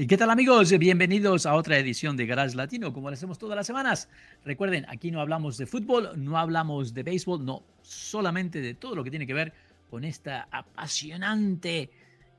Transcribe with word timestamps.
¿Y 0.00 0.06
qué 0.06 0.16
tal 0.16 0.30
amigos? 0.30 0.70
Bienvenidos 0.78 1.44
a 1.44 1.54
otra 1.54 1.76
edición 1.76 2.16
de 2.16 2.24
Garage 2.24 2.56
Latino, 2.56 2.90
como 2.90 3.10
lo 3.10 3.12
hacemos 3.12 3.38
todas 3.38 3.54
las 3.54 3.66
semanas. 3.66 4.08
Recuerden, 4.46 4.86
aquí 4.88 5.10
no 5.10 5.20
hablamos 5.20 5.58
de 5.58 5.66
fútbol, 5.66 6.12
no 6.16 6.38
hablamos 6.38 6.94
de 6.94 7.02
béisbol, 7.02 7.44
no, 7.44 7.64
solamente 7.82 8.62
de 8.62 8.72
todo 8.72 8.94
lo 8.94 9.04
que 9.04 9.10
tiene 9.10 9.26
que 9.26 9.34
ver 9.34 9.52
con 9.90 10.04
esta 10.04 10.48
apasionante 10.50 11.90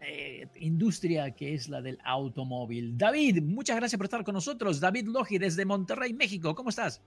eh, 0.01 0.47
industria 0.59 1.35
que 1.35 1.53
es 1.53 1.69
la 1.69 1.83
del 1.83 1.99
automóvil. 2.03 2.97
David, 2.97 3.43
muchas 3.43 3.75
gracias 3.75 3.95
por 3.95 4.05
estar 4.05 4.23
con 4.23 4.33
nosotros. 4.33 4.79
David 4.79 5.09
Logi 5.09 5.37
desde 5.37 5.63
Monterrey, 5.63 6.13
México. 6.13 6.55
¿Cómo 6.55 6.69
estás? 6.71 6.99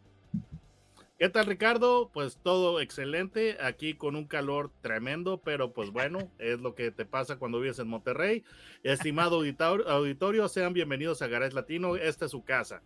¿Qué 1.25 1.31
tal, 1.31 1.47
Ricardo? 1.47 2.11
Pues 2.13 2.37
todo 2.37 2.83
excelente, 2.83 3.57
aquí 3.63 3.95
con 3.95 4.15
un 4.15 4.27
calor 4.27 4.71
tremendo, 4.83 5.41
pero 5.43 5.73
pues 5.73 5.89
bueno, 5.89 6.31
es 6.39 6.61
lo 6.61 6.75
que 6.75 6.91
te 6.91 7.07
pasa 7.07 7.37
cuando 7.37 7.61
vives 7.61 7.79
en 7.79 7.89
Monterrey. 7.89 8.45
Estimado 8.83 9.43
auditorio, 9.87 10.49
sean 10.49 10.75
bienvenidos 10.75 11.23
a 11.23 11.27
Garage 11.27 11.55
Latino, 11.55 11.97
esta 11.97 12.27
es 12.27 12.31
su 12.31 12.45
casa. 12.45 12.83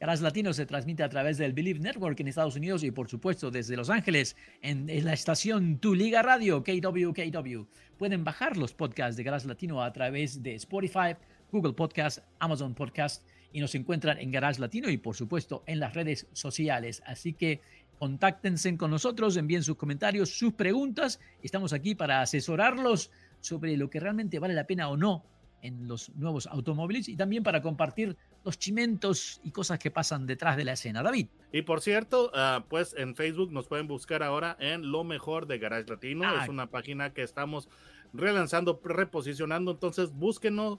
Garage 0.00 0.24
Latino 0.24 0.52
se 0.54 0.66
transmite 0.66 1.04
a 1.04 1.08
través 1.08 1.38
del 1.38 1.52
Believe 1.52 1.78
Network 1.78 2.18
en 2.18 2.26
Estados 2.26 2.56
Unidos 2.56 2.82
y 2.82 2.90
por 2.90 3.08
supuesto 3.08 3.52
desde 3.52 3.76
Los 3.76 3.90
Ángeles 3.90 4.34
en, 4.60 4.88
la 5.04 5.12
estación 5.12 5.78
Tu 5.78 5.94
Liga 5.94 6.20
Radio, 6.22 6.64
KWKW. 6.64 7.64
Pueden 7.96 8.24
bajar 8.24 8.56
los 8.56 8.74
podcasts 8.74 9.16
de 9.16 9.22
Garage 9.22 9.46
Latino 9.46 9.84
a 9.84 9.92
través 9.92 10.42
de 10.42 10.56
Spotify, 10.56 11.14
Google 11.52 11.74
Podcast, 11.74 12.24
Amazon 12.40 12.74
Podcast 12.74 13.24
y 13.52 13.60
nos 13.60 13.74
encuentran 13.74 14.18
en 14.18 14.30
Garage 14.30 14.60
Latino 14.60 14.90
y 14.90 14.98
por 14.98 15.16
supuesto 15.16 15.62
en 15.66 15.80
las 15.80 15.94
redes 15.94 16.26
sociales. 16.32 17.02
Así 17.06 17.32
que 17.32 17.60
contáctense 17.98 18.76
con 18.76 18.90
nosotros, 18.90 19.36
envíen 19.36 19.62
sus 19.62 19.76
comentarios, 19.76 20.30
sus 20.30 20.52
preguntas. 20.52 21.20
Estamos 21.42 21.72
aquí 21.72 21.94
para 21.94 22.20
asesorarlos 22.20 23.10
sobre 23.40 23.76
lo 23.76 23.90
que 23.90 24.00
realmente 24.00 24.38
vale 24.38 24.54
la 24.54 24.66
pena 24.66 24.88
o 24.88 24.96
no 24.96 25.24
en 25.62 25.88
los 25.88 26.10
nuevos 26.14 26.46
automóviles 26.46 27.08
y 27.08 27.16
también 27.16 27.42
para 27.42 27.62
compartir 27.62 28.16
los 28.44 28.58
chimentos 28.58 29.40
y 29.42 29.50
cosas 29.50 29.78
que 29.78 29.90
pasan 29.90 30.26
detrás 30.26 30.56
de 30.56 30.64
la 30.64 30.72
escena. 30.72 31.02
David. 31.02 31.26
Y 31.52 31.62
por 31.62 31.80
cierto, 31.80 32.30
ah, 32.34 32.64
pues 32.68 32.94
en 32.96 33.16
Facebook 33.16 33.52
nos 33.52 33.66
pueden 33.66 33.88
buscar 33.88 34.22
ahora 34.22 34.56
en 34.60 34.90
Lo 34.90 35.04
Mejor 35.04 35.46
de 35.46 35.58
Garage 35.58 35.88
Latino. 35.88 36.24
Es 36.24 36.48
ah. 36.48 36.50
una 36.50 36.70
página 36.70 37.12
que 37.12 37.22
estamos 37.22 37.68
relanzando, 38.12 38.80
reposicionando. 38.84 39.72
Entonces 39.72 40.12
búsquenos 40.12 40.78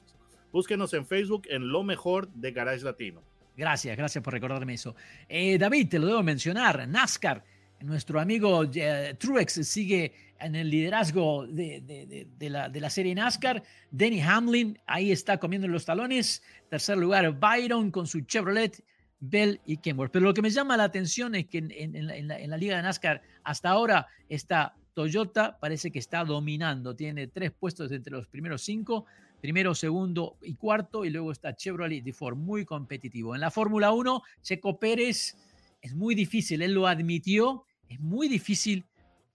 Búsquenos 0.52 0.94
en 0.94 1.05
Facebook 1.05 1.44
en 1.50 1.69
lo 1.69 1.83
mejor 1.83 2.30
de 2.30 2.52
Garage 2.52 2.83
Latino. 2.83 3.22
Gracias, 3.55 3.97
gracias 3.97 4.23
por 4.23 4.33
recordarme 4.33 4.73
eso. 4.73 4.95
Eh, 5.28 5.58
David, 5.58 5.89
te 5.89 6.00
lo 6.00 6.08
debo 6.08 6.23
mencionar, 6.23 6.88
NASCAR, 6.88 7.44
nuestro 7.81 8.19
amigo 8.19 8.64
eh, 8.73 9.16
Truex 9.17 9.67
sigue 9.67 10.14
en 10.39 10.56
el 10.56 10.69
liderazgo 10.69 11.45
de, 11.45 12.28
la, 12.39 12.69
de, 12.69 12.80
la, 12.80 12.89
serie 12.89 13.14
NASCAR. 13.16 13.61
Denny 13.91 14.22
Hamlin 14.22 14.80
ahí 14.86 15.11
está 15.11 15.38
comiendo 15.38 15.67
los 15.67 15.86
talones. 15.86 16.41
Tercer 16.69 16.97
lugar, 16.97 17.38
Byron 17.38 17.91
con 17.91 18.08
su 18.08 18.22
Chevrolet. 18.22 18.84
Bell 19.19 19.59
y 19.66 19.78
Kenworth. 19.78 20.11
Pero 20.11 20.25
lo 20.25 20.34
que 20.34 20.41
me 20.41 20.50
llama 20.50 20.78
la 20.78 20.86
atención 20.86 21.36
es 21.36 21.47
que 21.47 21.58
en, 21.58 22.08
la, 22.08 22.16
en, 22.16 22.50
la, 22.50 22.58
liga 22.58 22.78
de 22.78 22.84
NASCAR 22.84 23.22
hasta 23.44 23.69
ahora 23.69 24.08
está 24.30 24.75
Toyota, 24.94 25.58
parece 25.59 25.91
que 25.91 26.00
está 26.00 26.23
dominando, 26.23 26.95
tiene 26.95 27.28
tres 27.28 27.52
puestos 27.52 27.91
entre 27.91 28.13
los 28.13 28.28
primeros 28.28 28.62
cinco 28.62 29.06
primero, 29.41 29.73
segundo 29.73 30.38
y 30.41 30.55
cuarto, 30.55 31.05
y 31.05 31.09
luego 31.09 31.31
está 31.31 31.55
Chevrolet 31.55 32.03
de 32.03 32.13
Ford, 32.13 32.35
muy 32.35 32.66
competitivo. 32.66 33.35
En 33.35 33.41
la 33.41 33.51
Fórmula 33.51 33.91
1, 33.91 34.22
Checo 34.41 34.79
Pérez 34.79 35.38
es 35.81 35.95
muy 35.95 36.16
difícil, 36.16 36.61
él 36.61 36.73
lo 36.73 36.88
admitió, 36.88 37.66
es 37.88 37.99
muy 37.99 38.28
difícil 38.28 38.85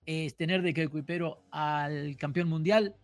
eh, 0.06 0.30
tener 0.36 0.62
de 0.62 0.70
equipero 0.70 1.42
al 1.50 2.16
campeón 2.16 2.48
mundial. 2.48 2.96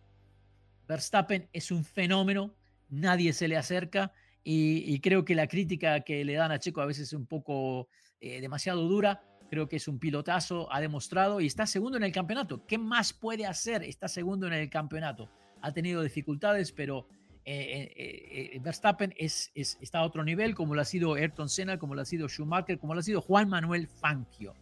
Verstappen 0.87 1.49
es 1.53 1.71
un 1.71 1.83
fenómeno, 1.83 2.53
nadie 2.89 3.33
se 3.33 3.47
le 3.47 3.57
acerca, 3.57 4.13
y, 4.43 4.99
creo 5.01 5.23
que 5.23 5.35
la 5.35 5.47
crítica 5.47 5.99
que 6.01 6.25
le 6.25 6.33
dan 6.33 6.51
a 6.51 6.57
Checo 6.57 6.81
a 6.81 6.87
veces 6.87 7.09
es 7.09 7.13
un 7.13 7.27
poco 7.27 7.89
eh, 8.19 8.41
demasiado 8.41 8.87
dura. 8.87 9.21
Creo 9.51 9.69
que 9.69 9.75
es 9.75 9.87
un 9.87 9.99
pilotazo, 9.99 10.71
ha 10.73 10.81
demostrado 10.81 11.41
y 11.41 11.45
está 11.45 11.67
segundo 11.67 11.97
en 11.97 12.03
el 12.03 12.11
campeonato. 12.11 12.65
¿Qué 12.65 12.79
más 12.79 13.13
puede 13.13 13.45
hacer? 13.45 13.83
Está 13.83 14.07
segundo 14.07 14.47
en 14.47 14.53
el 14.53 14.67
campeonato 14.67 15.29
ha 15.61 15.71
tenido 15.71 16.01
dificultades, 16.01 16.71
pero 16.71 17.07
eh, 17.43 17.91
eh, 17.97 18.49
eh, 18.53 18.59
Verstappen 18.59 19.13
es, 19.17 19.51
está 19.55 19.99
a 19.99 20.03
otro 20.03 20.23
nivel, 20.23 20.53
como 20.53 20.75
lo 20.75 20.81
ha 20.81 20.85
sido 20.85 21.15
Ayrton 21.15 21.49
Senna, 21.49 21.79
como 21.79 21.95
lo 21.95 22.01
ha 22.01 22.05
sido 22.05 22.29
Schumacher, 22.29 22.77
como 22.77 22.93
lo 22.93 22.99
ha 22.99 23.03
sido 23.03 23.21
Juan 23.21 23.49
Manuel 23.49 23.87
Fangio. 23.87 24.53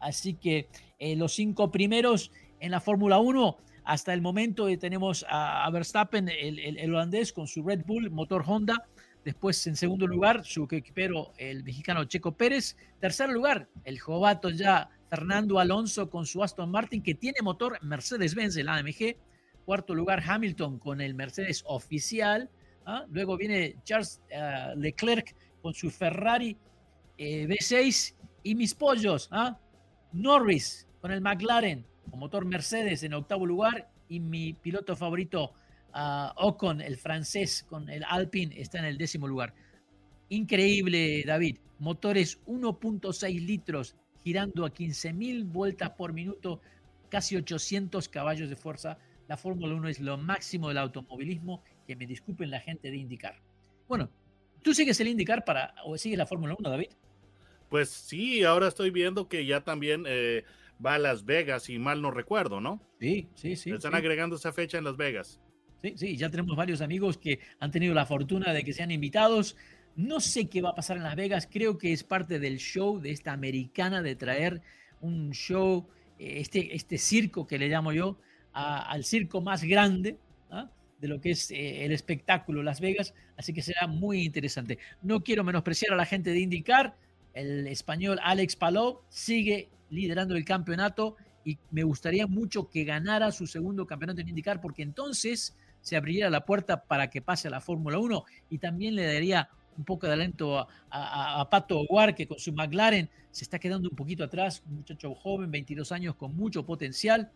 Así 0.00 0.34
que 0.34 0.68
los 1.16 1.34
cinco 1.34 1.70
primeros 1.70 2.30
en 2.60 2.70
la 2.70 2.80
Fórmula 2.80 3.18
1, 3.18 3.56
hasta 3.84 4.12
el 4.12 4.20
momento 4.20 4.66
tenemos 4.78 5.24
a, 5.28 5.68
Verstappen, 5.70 6.28
el, 6.28 6.94
holandés, 6.94 7.32
con 7.32 7.46
su 7.46 7.62
Red 7.62 7.84
Bull, 7.86 8.10
motor 8.10 8.44
Honda. 8.46 8.86
Después, 9.24 9.66
en 9.66 9.74
segundo 9.74 10.06
lugar, 10.06 10.44
su 10.44 10.68
equipero, 10.70 11.32
el 11.38 11.64
mexicano 11.64 12.04
Checo 12.04 12.32
Pérez. 12.32 12.76
Tercer 13.00 13.30
lugar, 13.30 13.68
el 13.84 13.98
jovato 13.98 14.50
ya 14.50 14.90
Fernando 15.08 15.58
Alonso 15.58 16.10
con 16.10 16.26
su 16.26 16.42
Aston 16.42 16.70
Martin, 16.70 17.02
que 17.02 17.14
tiene 17.14 17.38
motor 17.42 17.78
Mercedes-Benz, 17.82 18.56
el 18.56 18.68
AMG. 18.68 19.16
Cuarto 19.66 19.96
lugar, 19.96 20.22
Hamilton 20.24 20.78
con 20.78 21.00
el 21.00 21.14
Mercedes 21.14 21.64
oficial. 21.66 22.48
¿ah? 22.86 23.04
Luego 23.10 23.36
viene 23.36 23.74
Charles 23.82 24.22
eh, 24.30 24.72
Leclerc 24.76 25.34
con 25.60 25.74
su 25.74 25.90
Ferrari 25.90 26.56
eh, 27.18 27.48
V6. 27.48 28.14
Y 28.44 28.54
mis 28.54 28.74
pollos, 28.74 29.28
¿ah? 29.32 29.58
Norris 30.12 30.86
con 31.00 31.10
el 31.10 31.20
McLaren 31.20 31.84
con 32.08 32.20
motor 32.20 32.44
Mercedes 32.44 33.02
en 33.02 33.14
octavo 33.14 33.44
lugar. 33.44 33.90
Y 34.08 34.20
mi 34.20 34.52
piloto 34.52 34.94
favorito, 34.94 35.52
uh, 35.92 36.28
Ocon, 36.36 36.80
el 36.80 36.96
francés 36.96 37.66
con 37.68 37.90
el 37.90 38.04
Alpine, 38.04 38.54
está 38.60 38.78
en 38.78 38.84
el 38.84 38.96
décimo 38.96 39.26
lugar. 39.26 39.52
Increíble, 40.28 41.24
David. 41.26 41.58
Motores 41.80 42.38
1.6 42.46 43.44
litros 43.44 43.96
girando 44.22 44.64
a 44.64 44.72
15.000 44.72 45.44
vueltas 45.44 45.90
por 45.90 46.12
minuto, 46.12 46.60
casi 47.08 47.34
800 47.34 48.08
caballos 48.08 48.48
de 48.48 48.54
fuerza 48.54 48.96
la 49.28 49.36
Fórmula 49.36 49.74
1 49.74 49.88
es 49.88 50.00
lo 50.00 50.16
máximo 50.16 50.68
del 50.68 50.78
automovilismo, 50.78 51.62
que 51.86 51.96
me 51.96 52.06
disculpen 52.06 52.50
la 52.50 52.60
gente 52.60 52.90
de 52.90 52.96
indicar. 52.96 53.40
Bueno, 53.88 54.10
¿tú 54.62 54.74
sigues 54.74 55.00
el 55.00 55.08
indicar 55.08 55.44
para, 55.44 55.74
o 55.84 55.96
sigues 55.98 56.18
la 56.18 56.26
Fórmula 56.26 56.54
1, 56.58 56.70
David? 56.70 56.88
Pues 57.68 57.90
sí, 57.90 58.44
ahora 58.44 58.68
estoy 58.68 58.90
viendo 58.90 59.28
que 59.28 59.44
ya 59.44 59.62
también 59.62 60.04
eh, 60.06 60.44
va 60.84 60.94
a 60.94 60.98
Las 60.98 61.24
Vegas, 61.24 61.68
y 61.68 61.78
mal 61.78 62.00
no 62.02 62.10
recuerdo, 62.10 62.60
¿no? 62.60 62.80
Sí, 63.00 63.28
sí, 63.34 63.56
sí. 63.56 63.70
Están 63.70 63.94
agregando 63.94 64.36
esa 64.36 64.52
fecha 64.52 64.78
en 64.78 64.84
Las 64.84 64.96
Vegas. 64.96 65.40
Sí, 65.82 65.94
sí, 65.96 66.16
ya 66.16 66.30
tenemos 66.30 66.56
varios 66.56 66.80
amigos 66.80 67.18
que 67.18 67.40
han 67.60 67.70
tenido 67.70 67.94
la 67.94 68.06
fortuna 68.06 68.52
de 68.52 68.64
que 68.64 68.72
sean 68.72 68.90
invitados. 68.90 69.56
No 69.94 70.20
sé 70.20 70.48
qué 70.48 70.62
va 70.62 70.70
a 70.70 70.74
pasar 70.74 70.96
en 70.96 71.02
Las 71.02 71.16
Vegas, 71.16 71.48
creo 71.50 71.78
que 71.78 71.92
es 71.92 72.04
parte 72.04 72.38
del 72.38 72.58
show 72.58 73.00
de 73.00 73.10
esta 73.10 73.32
americana 73.32 74.02
de 74.02 74.14
traer 74.14 74.62
un 75.00 75.32
show, 75.32 75.88
eh, 76.18 76.40
este, 76.40 76.74
este 76.74 76.98
circo 76.98 77.46
que 77.46 77.58
le 77.58 77.68
llamo 77.68 77.92
yo, 77.92 78.18
al 78.56 79.04
circo 79.04 79.40
más 79.42 79.62
grande 79.64 80.18
¿ah? 80.50 80.70
de 80.98 81.08
lo 81.08 81.20
que 81.20 81.32
es 81.32 81.50
eh, 81.50 81.84
el 81.84 81.92
espectáculo 81.92 82.62
Las 82.62 82.80
Vegas, 82.80 83.12
así 83.36 83.52
que 83.52 83.62
será 83.62 83.86
muy 83.86 84.22
interesante. 84.22 84.78
No 85.02 85.22
quiero 85.22 85.44
menospreciar 85.44 85.92
a 85.92 85.96
la 85.96 86.06
gente 86.06 86.30
de 86.30 86.40
indicar, 86.40 86.96
el 87.34 87.66
español 87.66 88.18
Alex 88.22 88.56
Palou 88.56 89.00
sigue 89.10 89.68
liderando 89.90 90.34
el 90.36 90.44
campeonato 90.44 91.16
y 91.44 91.58
me 91.70 91.82
gustaría 91.82 92.26
mucho 92.26 92.70
que 92.70 92.84
ganara 92.84 93.30
su 93.30 93.46
segundo 93.46 93.86
campeonato 93.86 94.22
en 94.22 94.30
indicar 94.30 94.60
porque 94.60 94.82
entonces 94.82 95.54
se 95.82 95.96
abriría 95.96 96.30
la 96.30 96.46
puerta 96.46 96.82
para 96.84 97.10
que 97.10 97.20
pase 97.20 97.48
a 97.48 97.50
la 97.50 97.60
Fórmula 97.60 97.98
1 97.98 98.24
y 98.48 98.58
también 98.58 98.94
le 98.94 99.04
daría 99.04 99.50
un 99.76 99.84
poco 99.84 100.06
de 100.06 100.14
alento 100.14 100.66
a, 100.90 101.48
Pato 101.50 101.80
Oguar, 101.80 102.14
que 102.14 102.26
con 102.26 102.38
su 102.38 102.52
McLaren 102.52 103.10
se 103.30 103.44
está 103.44 103.58
quedando 103.58 103.90
un 103.90 103.96
poquito 103.96 104.24
atrás, 104.24 104.62
un 104.66 104.76
muchacho 104.76 105.14
joven, 105.14 105.50
22 105.50 105.92
años, 105.92 106.16
con 106.16 106.34
mucho 106.34 106.64
potencial 106.64 107.30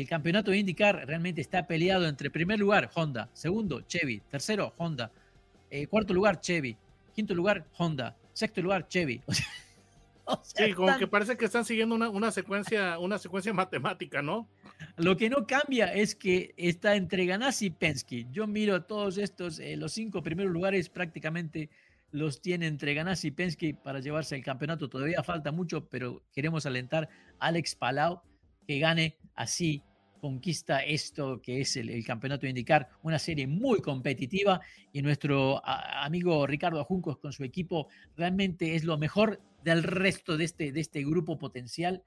el 0.00 0.08
campeonato 0.08 0.50
de 0.50 0.58
IndyCar 0.58 1.06
realmente 1.06 1.40
está 1.40 1.68
peleado 1.68 2.08
entre 2.08 2.28
primer 2.28 2.58
lugar 2.58 2.90
Honda, 2.94 3.30
segundo 3.32 3.82
Chevy, 3.82 4.20
tercero 4.28 4.74
Honda, 4.76 5.12
eh, 5.70 5.86
cuarto 5.86 6.12
lugar 6.12 6.40
Chevy, 6.40 6.76
quinto 7.14 7.32
lugar 7.32 7.64
Honda, 7.78 8.16
sexto 8.32 8.60
lugar 8.60 8.88
Chevy. 8.88 9.22
sí, 10.42 10.72
como 10.72 10.98
que 10.98 11.06
parece 11.06 11.36
que 11.36 11.44
están 11.44 11.64
siguiendo 11.64 11.94
una, 11.94 12.32
secuencia, 12.32 12.98
una 12.98 13.18
secuencia 13.18 13.52
matemática, 13.54 14.20
¿no? 14.20 14.48
Lo 14.96 15.16
que 15.16 15.30
no 15.30 15.46
cambia 15.46 15.94
es 15.94 16.16
que 16.16 16.54
está 16.56 16.96
entre 16.96 17.24
Ganassi 17.24 17.66
y 17.66 17.70
Penske. 17.70 18.26
Yo 18.32 18.48
miro 18.48 18.82
todos 18.82 19.16
estos, 19.16 19.60
eh, 19.60 19.76
los 19.76 19.92
cinco 19.92 20.24
primeros 20.24 20.52
lugares 20.52 20.88
prácticamente 20.88 21.70
los 22.10 22.40
tiene 22.40 22.66
entre 22.66 22.94
Ganassi 22.94 23.28
y 23.28 23.30
Penske 23.30 23.74
para 23.74 24.00
llevarse 24.00 24.34
el 24.34 24.42
campeonato. 24.42 24.88
Todavía 24.88 25.22
falta 25.22 25.52
mucho, 25.52 25.86
pero 25.86 26.20
queremos 26.32 26.66
alentar 26.66 27.08
a 27.38 27.46
Alex 27.46 27.76
Palau 27.76 28.22
que 28.66 28.78
gane 28.78 29.16
así 29.34 29.82
conquista 30.20 30.82
esto 30.82 31.42
que 31.42 31.60
es 31.60 31.76
el, 31.76 32.02
campeonato 32.02 32.42
de 32.42 32.48
indicar, 32.48 32.88
una 33.02 33.18
serie 33.18 33.46
muy 33.46 33.80
competitiva 33.80 34.60
y 34.90 35.02
nuestro 35.02 35.60
amigo 35.66 36.46
Ricardo 36.46 36.80
Ajuncos 36.80 37.18
con 37.18 37.30
su 37.30 37.44
equipo 37.44 37.88
realmente 38.16 38.74
es 38.74 38.84
lo 38.84 38.96
mejor 38.96 39.42
del 39.62 39.82
resto 39.82 40.38
de 40.38 40.44
este, 40.44 40.72
de 40.72 40.80
este 40.80 41.04
grupo 41.04 41.38
potencial 41.38 42.02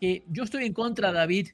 que 0.00 0.24
yo 0.28 0.42
estoy 0.44 0.64
en 0.64 0.72
contra, 0.72 1.12
David, 1.12 1.50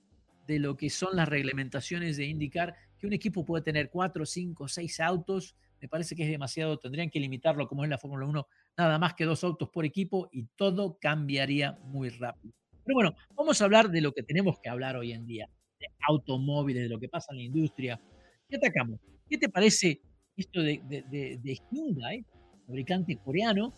de 0.46 0.58
lo 0.58 0.76
que 0.76 0.88
son 0.88 1.16
las 1.16 1.28
reglamentaciones 1.28 2.16
de 2.16 2.26
indicar 2.26 2.76
que 2.98 3.06
un 3.06 3.12
equipo 3.12 3.44
puede 3.44 3.64
tener 3.64 3.90
cuatro, 3.90 4.24
cinco, 4.24 4.68
seis 4.68 5.00
autos. 5.00 5.56
Me 5.80 5.88
parece 5.88 6.14
que 6.16 6.22
es 6.22 6.30
demasiado, 6.30 6.78
tendrían 6.78 7.10
que 7.10 7.20
limitarlo 7.20 7.68
como 7.68 7.84
es 7.84 7.90
la 7.90 7.98
Fórmula 7.98 8.24
1, 8.24 8.48
nada 8.78 8.98
más 8.98 9.14
que 9.14 9.24
dos 9.24 9.44
autos 9.44 9.68
por 9.68 9.84
equipo 9.84 10.28
y 10.32 10.44
todo 10.56 10.98
cambiaría 10.98 11.78
muy 11.82 12.08
rápido. 12.08 12.54
Pero 12.86 12.94
bueno, 12.94 13.16
vamos 13.34 13.60
a 13.60 13.64
hablar 13.64 13.90
de 13.90 14.00
lo 14.00 14.12
que 14.12 14.22
tenemos 14.22 14.60
que 14.60 14.68
hablar 14.68 14.96
hoy 14.96 15.10
en 15.12 15.26
día 15.26 15.50
de 15.80 15.88
automóviles, 16.08 16.84
de 16.84 16.88
lo 16.88 17.00
que 17.00 17.08
pasa 17.08 17.32
en 17.32 17.38
la 17.38 17.42
industria. 17.42 18.00
¿Qué 18.48 18.56
atacamos? 18.56 19.00
¿Qué 19.28 19.36
te 19.38 19.48
parece 19.48 20.00
esto 20.36 20.62
de, 20.62 20.80
de, 20.88 21.60
Hyundai, 21.70 22.24
fabricante 22.64 23.16
coreano, 23.16 23.72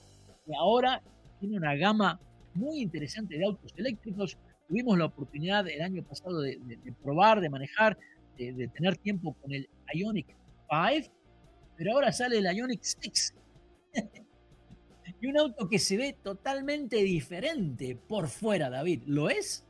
que 0.44 0.52
ahora 0.54 1.02
tiene 1.40 1.56
una 1.56 1.74
gama 1.74 2.20
muy 2.52 2.82
interesante 2.82 3.38
de 3.38 3.46
autos 3.46 3.72
eléctricos? 3.78 4.36
Tuvimos 4.68 4.98
la 4.98 5.06
oportunidad 5.06 5.66
el 5.66 5.80
año 5.80 6.04
pasado 6.04 6.42
de, 6.42 6.60
probar, 7.02 7.40
de 7.40 7.48
manejar, 7.48 7.96
de, 8.36 8.68
tener 8.68 8.98
tiempo 8.98 9.34
con 9.40 9.54
el 9.54 9.70
Ionic 9.94 10.36
5, 10.68 11.14
pero 11.78 11.94
ahora 11.94 12.12
sale 12.12 12.38
el 12.38 12.54
Ionic 12.54 12.82
6. 12.82 13.34
Y 15.20 15.26
un 15.26 15.38
auto 15.38 15.68
que 15.68 15.78
se 15.78 15.96
ve 15.96 16.16
totalmente 16.22 16.96
diferente 16.96 17.96
por 18.08 18.28
fuera, 18.28 18.70
David. 18.70 19.02
¿Lo 19.06 19.30
es? 19.30 19.66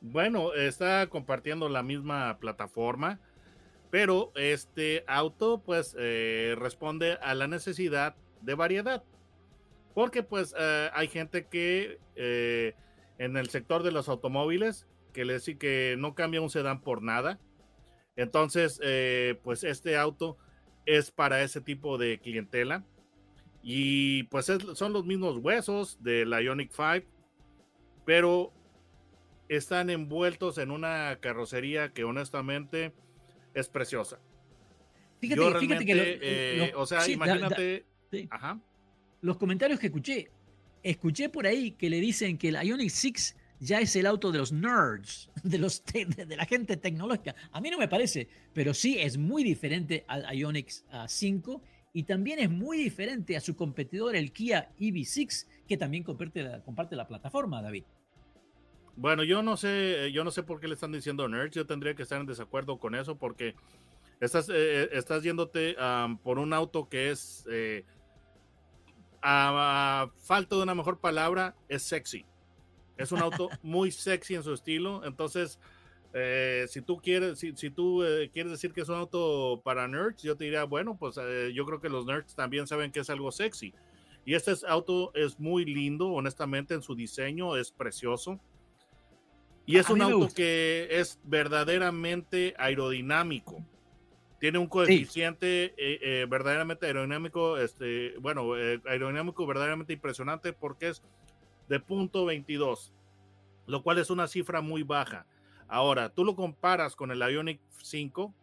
Bueno, 0.00 0.54
está 0.54 1.06
compartiendo 1.08 1.68
la 1.68 1.82
misma 1.82 2.38
plataforma, 2.38 3.20
pero 3.90 4.32
este 4.34 5.04
auto 5.06 5.62
pues 5.62 5.94
eh, 5.98 6.54
responde 6.58 7.18
a 7.20 7.34
la 7.34 7.46
necesidad 7.46 8.16
de 8.40 8.54
variedad. 8.54 9.04
Porque 9.94 10.22
pues 10.22 10.54
eh, 10.58 10.88
hay 10.94 11.08
gente 11.08 11.46
que 11.46 11.98
eh, 12.16 12.74
en 13.18 13.36
el 13.36 13.50
sector 13.50 13.82
de 13.82 13.92
los 13.92 14.08
automóviles 14.08 14.86
que 15.12 15.24
le 15.24 15.34
dice 15.34 15.58
que 15.58 15.96
no 15.98 16.14
cambia 16.14 16.40
un 16.40 16.50
sedán 16.50 16.80
por 16.80 17.02
nada. 17.02 17.38
Entonces, 18.16 18.80
pues 19.42 19.64
este 19.64 19.96
auto 19.96 20.36
es 20.84 21.10
para 21.10 21.42
ese 21.42 21.60
tipo 21.60 21.96
de 21.96 22.18
clientela. 22.18 22.84
Y 23.62 24.24
pues 24.24 24.50
son 24.74 24.92
los 24.92 25.04
mismos 25.04 25.36
huesos 25.36 26.02
del 26.02 26.30
Ionic 26.30 26.70
5, 26.70 27.06
pero 28.04 28.52
están 29.48 29.90
envueltos 29.90 30.58
en 30.58 30.70
una 30.70 31.18
carrocería 31.20 31.92
que 31.92 32.04
honestamente 32.04 32.92
es 33.52 33.68
preciosa. 33.68 34.18
Fíjate, 35.20 35.58
fíjate 35.58 35.84
que 35.84 36.18
eh, 36.22 36.72
o 36.74 36.86
sea, 36.86 37.06
imagínate, 37.08 37.84
los 39.20 39.36
comentarios 39.36 39.78
que 39.78 39.88
escuché, 39.88 40.30
escuché 40.82 41.28
por 41.28 41.46
ahí 41.46 41.72
que 41.72 41.90
le 41.90 42.00
dicen 42.00 42.38
que 42.38 42.48
el 42.48 42.56
Ionic 42.62 42.88
6 42.88 43.36
ya 43.58 43.80
es 43.80 43.94
el 43.96 44.06
auto 44.06 44.32
de 44.32 44.38
los 44.38 44.52
nerds, 44.52 45.30
de, 45.42 45.58
los 45.58 45.84
de 45.84 46.36
la 46.36 46.46
gente 46.46 46.76
tecnológica. 46.76 47.34
A 47.52 47.60
mí 47.60 47.70
no 47.70 47.78
me 47.78 47.88
parece, 47.88 48.28
pero 48.54 48.72
sí 48.72 48.98
es 48.98 49.18
muy 49.18 49.44
diferente 49.44 50.04
al 50.08 50.34
Ionic 50.34 50.72
5 51.06 51.62
y 51.92 52.04
también 52.04 52.38
es 52.38 52.50
muy 52.50 52.78
diferente 52.78 53.36
a 53.36 53.40
su 53.40 53.56
competidor, 53.56 54.14
el 54.14 54.32
Kia 54.32 54.70
EV6, 54.78 55.46
que 55.66 55.76
también 55.76 56.02
comparte 56.04 56.62
comparte 56.64 56.96
la 56.96 57.06
plataforma, 57.06 57.62
David. 57.62 57.84
Bueno, 58.96 59.24
yo 59.24 59.42
no 59.42 59.56
sé, 59.56 60.12
yo 60.12 60.24
no 60.24 60.30
sé 60.30 60.42
por 60.42 60.60
qué 60.60 60.68
le 60.68 60.74
están 60.74 60.92
diciendo 60.92 61.26
nerds. 61.26 61.54
Yo 61.54 61.66
tendría 61.66 61.94
que 61.94 62.02
estar 62.02 62.20
en 62.20 62.26
desacuerdo 62.26 62.78
con 62.78 62.94
eso 62.94 63.16
porque 63.16 63.54
estás, 64.20 64.48
eh, 64.50 64.52
eh, 64.54 64.88
estás 64.92 65.22
yéndote 65.22 65.74
por 66.22 66.38
un 66.38 66.52
auto 66.52 66.88
que 66.88 67.10
es, 67.10 67.46
eh, 67.50 67.84
a, 69.22 70.10
falta 70.18 70.56
de 70.56 70.62
una 70.62 70.74
mejor 70.74 71.00
palabra, 71.00 71.56
es 71.68 71.82
sexy. 71.82 72.26
Es 72.96 73.10
un 73.10 73.20
auto 73.20 73.48
muy 73.62 73.90
sexy 73.90 74.34
en 74.34 74.42
su 74.42 74.52
estilo. 74.52 75.04
Entonces, 75.04 75.58
si 76.68 76.82
tú 76.82 76.98
quieres, 76.98 77.38
si, 77.38 77.56
si 77.56 77.70
tú 77.70 78.02
quieres 78.32 78.52
decir 78.52 78.72
que 78.72 78.80
es 78.80 78.88
un 78.88 78.96
auto 78.96 79.60
para 79.64 79.86
nerds, 79.86 80.22
yo 80.22 80.36
te 80.36 80.44
diría, 80.44 80.64
bueno, 80.64 80.96
pues 80.98 81.16
yo 81.54 81.64
creo 81.66 81.80
que 81.80 81.88
los 81.88 82.06
nerds 82.06 82.34
también 82.34 82.66
saben 82.66 82.90
que 82.90 83.00
es 83.00 83.10
algo 83.10 83.30
sexy. 83.30 83.72
Y 84.24 84.34
este 84.34 84.52
auto 84.68 85.12
es 85.14 85.40
muy 85.40 85.64
lindo, 85.64 86.08
honestamente, 86.08 86.74
en 86.74 86.82
su 86.82 86.94
diseño, 86.94 87.56
es 87.56 87.70
precioso. 87.72 88.38
Y 89.66 89.76
es 89.76 89.88
un 89.88 90.02
auto 90.02 90.28
que 90.34 90.88
es 90.90 91.18
verdaderamente 91.24 92.54
aerodinámico. 92.58 93.64
Tiene 94.40 94.58
un 94.58 94.66
coeficiente 94.66 95.74
eh, 95.76 95.98
eh, 96.02 96.26
verdaderamente 96.28 96.86
aerodinámico, 96.86 97.58
este, 97.58 98.14
bueno, 98.18 98.56
eh, 98.56 98.80
aerodinámico 98.86 99.46
verdaderamente 99.46 99.92
impresionante 99.92 100.52
porque 100.52 100.88
es 100.88 101.02
de 101.68 101.78
punto 101.78 102.24
22, 102.24 102.92
lo 103.66 103.82
cual 103.82 103.98
es 103.98 104.10
una 104.10 104.26
cifra 104.26 104.60
muy 104.60 104.82
baja. 104.82 105.26
Ahora, 105.70 106.12
tú 106.12 106.24
lo 106.24 106.34
comparas 106.34 106.96
con 106.96 107.12
el 107.12 107.20
Ionic 107.20 107.60
5 107.82 108.34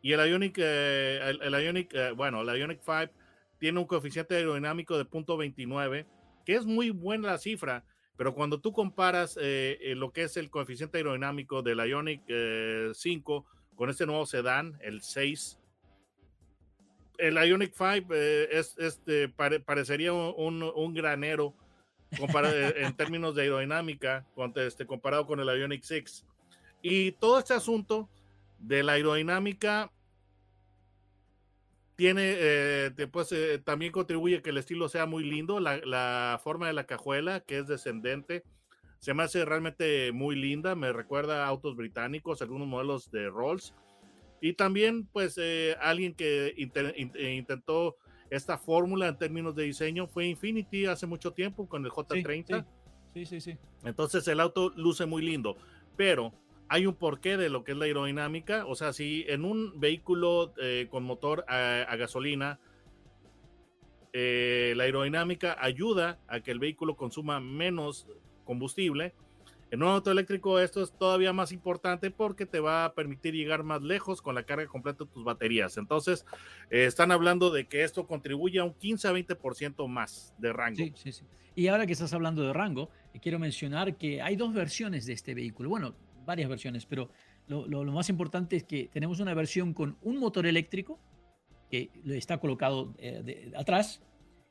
y 0.00 0.12
el 0.12 0.30
Ionic, 0.30 0.58
el, 0.58 1.42
el, 1.42 1.64
Ionic 1.64 2.14
bueno, 2.14 2.40
el 2.40 2.60
Ionic 2.60 2.80
5 2.84 3.12
tiene 3.58 3.80
un 3.80 3.86
coeficiente 3.86 4.36
aerodinámico 4.36 4.96
de 4.96 5.04
punto 5.04 5.36
29, 5.36 6.06
que 6.44 6.54
es 6.54 6.64
muy 6.64 6.90
buena 6.90 7.32
la 7.32 7.38
cifra, 7.38 7.84
pero 8.16 8.32
cuando 8.32 8.60
tú 8.60 8.72
comparas 8.72 9.36
eh, 9.42 9.76
eh, 9.80 9.96
lo 9.96 10.12
que 10.12 10.22
es 10.22 10.36
el 10.36 10.48
coeficiente 10.48 10.98
aerodinámico 10.98 11.62
del 11.62 11.78
Ionic 11.78 12.22
5 12.26 12.26
eh, 12.28 13.74
con 13.74 13.90
este 13.90 14.06
nuevo 14.06 14.24
sedán, 14.24 14.78
el 14.82 15.02
6, 15.02 15.58
el 17.18 17.34
Ionic 17.34 17.72
5 17.74 18.14
es, 18.14 18.76
este, 18.78 19.28
parecería 19.28 20.12
un, 20.12 20.94
granero 20.94 21.54
en 22.76 22.94
términos 22.94 23.34
de 23.34 23.42
aerodinámica 23.42 24.24
este, 24.54 24.86
comparado 24.86 25.26
con 25.26 25.40
el 25.40 25.48
Ionic 25.48 25.82
6. 25.82 26.24
Y 26.88 27.12
todo 27.12 27.40
este 27.40 27.52
asunto 27.52 28.08
de 28.58 28.84
la 28.84 28.92
aerodinámica 28.92 29.90
tiene, 31.96 32.34
eh, 32.36 32.90
pues, 33.10 33.32
eh, 33.32 33.58
también 33.58 33.90
contribuye 33.90 34.40
que 34.40 34.50
el 34.50 34.58
estilo 34.58 34.88
sea 34.88 35.06
muy 35.06 35.24
lindo, 35.24 35.58
la, 35.58 36.40
forma 36.44 36.68
de 36.68 36.74
la 36.74 36.84
cajuela, 36.84 37.40
que 37.40 37.58
es 37.58 37.66
descendente, 37.66 38.44
se 39.00 39.14
me 39.14 39.24
hace 39.24 39.44
realmente 39.44 40.12
muy 40.12 40.36
linda, 40.36 40.76
me 40.76 40.92
recuerda 40.92 41.44
a 41.44 41.48
autos 41.48 41.74
británicos, 41.74 42.40
algunos 42.40 42.68
modelos 42.68 43.10
de 43.10 43.30
Rolls, 43.30 43.74
y 44.40 44.52
también, 44.52 45.06
pues, 45.06 45.38
eh, 45.38 45.76
alguien 45.80 46.14
que 46.14 46.54
intentó 46.56 47.96
esta 48.30 48.58
fórmula 48.58 49.08
en 49.08 49.18
términos 49.18 49.56
de 49.56 49.64
diseño 49.64 50.06
fue 50.06 50.26
Infinity 50.26 50.86
hace 50.86 51.06
mucho 51.06 51.32
tiempo 51.32 51.68
con 51.68 51.84
el 51.84 51.90
J30. 51.90 52.64
sí, 53.12 53.26
sí, 53.26 53.40
sí. 53.40 53.58
Entonces 53.82 54.28
el 54.28 54.40
auto 54.40 54.70
luce 54.76 55.06
muy 55.06 55.22
lindo, 55.22 55.56
pero 55.96 56.32
hay 56.68 56.86
un 56.86 56.94
porqué 56.94 57.36
de 57.36 57.48
lo 57.48 57.64
que 57.64 57.72
es 57.72 57.78
la 57.78 57.84
aerodinámica. 57.84 58.66
O 58.66 58.74
sea, 58.74 58.92
si 58.92 59.24
en 59.28 59.44
un 59.44 59.78
vehículo 59.78 60.52
eh, 60.60 60.88
con 60.90 61.04
motor 61.04 61.44
a, 61.48 61.94
gasolina, 61.96 62.58
eh, 64.12 64.74
la 64.76 64.84
aerodinámica 64.84 65.56
ayuda 65.60 66.18
a 66.26 66.40
que 66.40 66.50
el 66.50 66.58
vehículo 66.58 66.96
consuma 66.96 67.40
menos 67.40 68.06
combustible. 68.44 69.14
En 69.72 69.82
un 69.82 69.88
auto 69.88 70.12
eléctrico 70.12 70.60
esto 70.60 70.82
es 70.82 70.92
todavía 70.92 71.32
más 71.32 71.50
importante 71.50 72.12
porque 72.12 72.46
te 72.46 72.60
va 72.60 72.84
a 72.84 72.94
permitir 72.94 73.34
llegar 73.34 73.64
más 73.64 73.82
lejos 73.82 74.22
con 74.22 74.36
la 74.36 74.44
carga 74.44 74.66
completa 74.66 75.04
de 75.04 75.10
tus 75.10 75.24
baterías. 75.24 75.76
Entonces, 75.76 76.24
eh, 76.70 76.86
están 76.86 77.10
hablando 77.10 77.50
de 77.50 77.66
que 77.66 77.82
esto 77.82 78.06
contribuye 78.06 78.60
a 78.60 78.64
un 78.64 78.74
15 78.74 79.08
a 79.08 79.12
20% 79.12 79.88
más 79.88 80.34
de 80.38 80.52
rango. 80.52 80.76
Sí, 80.76 80.92
sí, 80.94 81.12
sí. 81.12 81.24
Y 81.56 81.68
ahora 81.68 81.86
que 81.86 81.94
estás 81.94 82.12
hablando 82.12 82.42
de 82.42 82.52
rango, 82.52 82.90
quiero 83.20 83.38
mencionar 83.38 83.96
que 83.96 84.22
hay 84.22 84.36
dos 84.36 84.52
versiones 84.54 85.06
de 85.06 85.14
este 85.14 85.34
vehículo. 85.34 85.70
Bueno, 85.70 85.94
varias 86.26 86.50
versiones, 86.50 86.84
pero 86.84 87.08
lo, 87.46 87.84
más 87.84 88.08
importante 88.08 88.56
es 88.56 88.64
que 88.64 88.90
tenemos 88.92 89.20
una 89.20 89.32
versión 89.32 89.72
con 89.72 89.96
un 90.02 90.18
motor 90.18 90.46
eléctrico 90.46 90.98
que 91.70 91.90
está 92.06 92.38
colocado 92.38 92.92
eh, 92.98 93.52
atrás, 93.56 94.02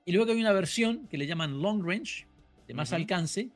y 0.05 0.13
luego 0.13 0.32
hay 0.32 0.39
una 0.39 0.53
versión 0.53 1.08
que 1.08 1.17
le 1.17 1.27
llaman 1.27 1.62
long 1.62 1.86
range, 1.86 2.25
de 2.67 2.74
más 2.74 2.94
alcance, 2.94 3.50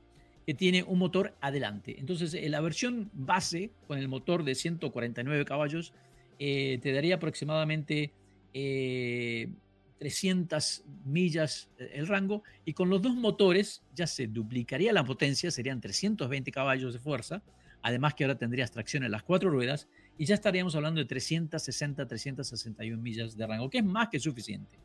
que 0.46 0.54
tiene 0.54 0.84
un 0.84 1.00
motor 1.00 1.36
adelante. 1.42 1.96
Entonces, 2.00 2.34
eh, 2.34 2.50
la 2.50 2.62
versión 2.62 3.10
base, 3.14 3.72
con 3.88 3.98
el 3.98 4.08
motor 4.08 4.44
de 4.44 4.56
149 4.56 5.46
caballos, 5.46 5.94
eh, 6.40 6.80
te 6.82 6.92
daría 6.92 7.16
aproximadamente 7.16 8.12
300 8.52 10.84
millas 11.06 11.70
el 11.78 12.08
rango, 12.08 12.44
y 12.66 12.74
con 12.74 12.90
los 12.90 13.02
dos 13.02 13.16
motores 13.16 13.84
ya 13.94 14.08
se 14.08 14.28
duplicaría 14.28 14.92
la 14.92 15.04
potencia, 15.04 15.52
serían 15.52 15.82
320 15.82 16.52
caballos 16.52 16.94
de 16.94 17.00
fuerza, 17.00 17.44
Además 17.82 18.14
que 18.14 18.24
ahora 18.24 18.38
tendrías 18.38 18.72
tracción 18.72 19.04
en 19.04 19.12
las 19.12 19.24
cuatro 19.24 19.50
ruedas 19.50 19.88
y 20.18 20.26
ya 20.26 20.36
estaríamos 20.36 20.76
hablando 20.76 21.00
de 21.00 21.06
360, 21.06 22.06
361 22.06 23.02
millas 23.02 23.38
de 23.38 23.48
rango, 23.48 23.70
que 23.70 23.78
es 23.78 23.86
más 23.86 24.10
que 24.10 24.20
suficiente. 24.20 24.78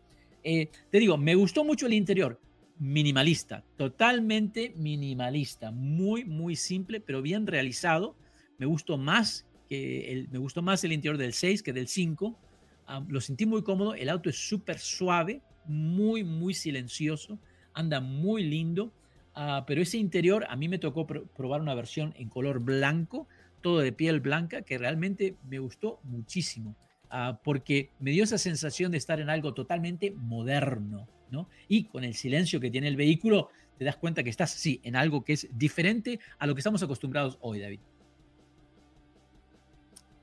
Eh, 0.45 0.69
te 0.91 0.99
digo, 0.99 1.17
me 1.17 1.35
gustó 1.35 1.65
mucho 1.65 1.87
el 1.87 1.95
interior, 1.95 2.39
minimalista, 2.79 3.65
totalmente 3.77 4.73
minimalista, 4.77 5.71
muy, 5.71 6.25
muy 6.25 6.55
simple, 6.55 7.01
pero 7.01 7.23
bien 7.23 7.47
realizado. 7.47 8.15
Me 8.59 8.67
gustó 8.67 8.99
más, 8.99 9.47
que 9.69 10.13
el, 10.13 10.29
me 10.29 10.39
gustó 10.39 10.63
más 10.63 10.85
el 10.85 10.93
interior 10.93 11.19
del 11.19 11.33
6 11.33 11.63
que 11.63 11.73
del 11.73 11.89
5. 11.89 12.39
Ah, 12.87 13.05
lo 13.09 13.21
sentí 13.21 13.47
muy 13.47 13.63
cómodo, 13.63 13.95
el 13.95 14.09
auto 14.09 14.29
es 14.29 14.37
súper 14.37 14.79
suave, 14.79 15.41
muy, 15.67 16.23
muy 16.23 16.55
silencioso, 16.55 17.39
anda 17.73 18.01
muy 18.01 18.45
lindo. 18.45 18.93
Ah, 19.35 19.65
pero 19.67 19.83
ese 19.83 19.99
interior 19.99 20.47
a 20.49 20.57
mí 20.57 20.69
me 20.69 20.79
tocó 20.79 21.07
probar 21.07 21.61
una 21.61 21.75
versión 21.75 22.15
en 22.17 22.29
color 22.29 22.61
blanco, 22.61 23.27
todo 23.63 23.81
de 23.81 23.93
piel 23.93 24.21
blanca, 24.21 24.63
que 24.63 24.79
realmente 24.79 25.37
me 25.49 25.59
gustó 25.59 25.99
muchísimo, 26.05 26.77
ah, 27.11 27.41
porque 27.43 27.91
me 27.99 28.13
dio 28.13 28.23
esa 28.23 28.39
sensación 28.39 28.93
de 28.93 28.99
estar 28.99 29.21
en 29.21 29.31
algo 29.31 29.53
totalmente 29.53 30.13
moderno, 30.13 31.09
¿no? 31.31 31.49
Y 31.67 31.85
con 31.85 32.05
el 32.05 32.15
silencio 32.15 32.61
que 32.61 32.71
tiene 32.71 32.87
el 32.87 32.97
vehículo, 32.97 33.49
te 33.77 33.85
das 33.85 33.97
cuenta 33.97 34.23
que 34.23 34.31
estás, 34.31 34.53
sí, 34.53 34.81
en 34.85 34.95
algo 34.95 35.25
que 35.25 35.33
es 35.33 35.49
diferente 35.53 36.21
a 36.39 36.47
lo 36.47 36.55
que 36.55 36.61
estamos 36.61 36.83
acostumbrados 36.85 37.39
hoy, 37.41 37.59
David. 37.59 37.81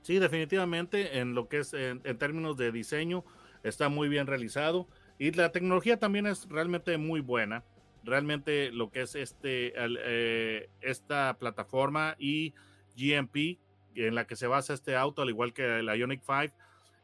Sí, 0.04 0.20
definitivamente, 0.20 1.20
en 1.20 1.36
lo 1.36 1.50
que 1.50 1.60
es 1.60 1.74
en 1.74 2.02
términos 2.18 2.56
de 2.56 2.72
diseño, 2.72 3.26
está 3.64 3.90
muy 3.90 4.08
bien 4.08 4.26
realizado. 4.26 4.88
Y 5.20 5.32
la 5.32 5.52
tecnología 5.52 5.98
también 5.98 6.26
es 6.26 6.48
realmente 6.50 6.98
muy 6.98 7.20
buena 7.20 7.64
realmente 8.04 8.72
lo 8.72 8.90
que 8.90 9.02
es 9.02 9.16
este, 9.16 9.74
eh, 9.76 10.70
esta 10.82 11.38
plataforma 11.38 12.16
y 12.20 12.54
GMP 12.96 13.60
en 13.96 14.16
la 14.16 14.26
que 14.26 14.36
se 14.36 14.48
basa 14.48 14.74
este 14.74 14.96
auto, 14.96 15.22
al 15.22 15.30
igual 15.30 15.54
que 15.54 15.84
la 15.84 15.96
Ionic 15.96 16.22
5, 16.26 16.56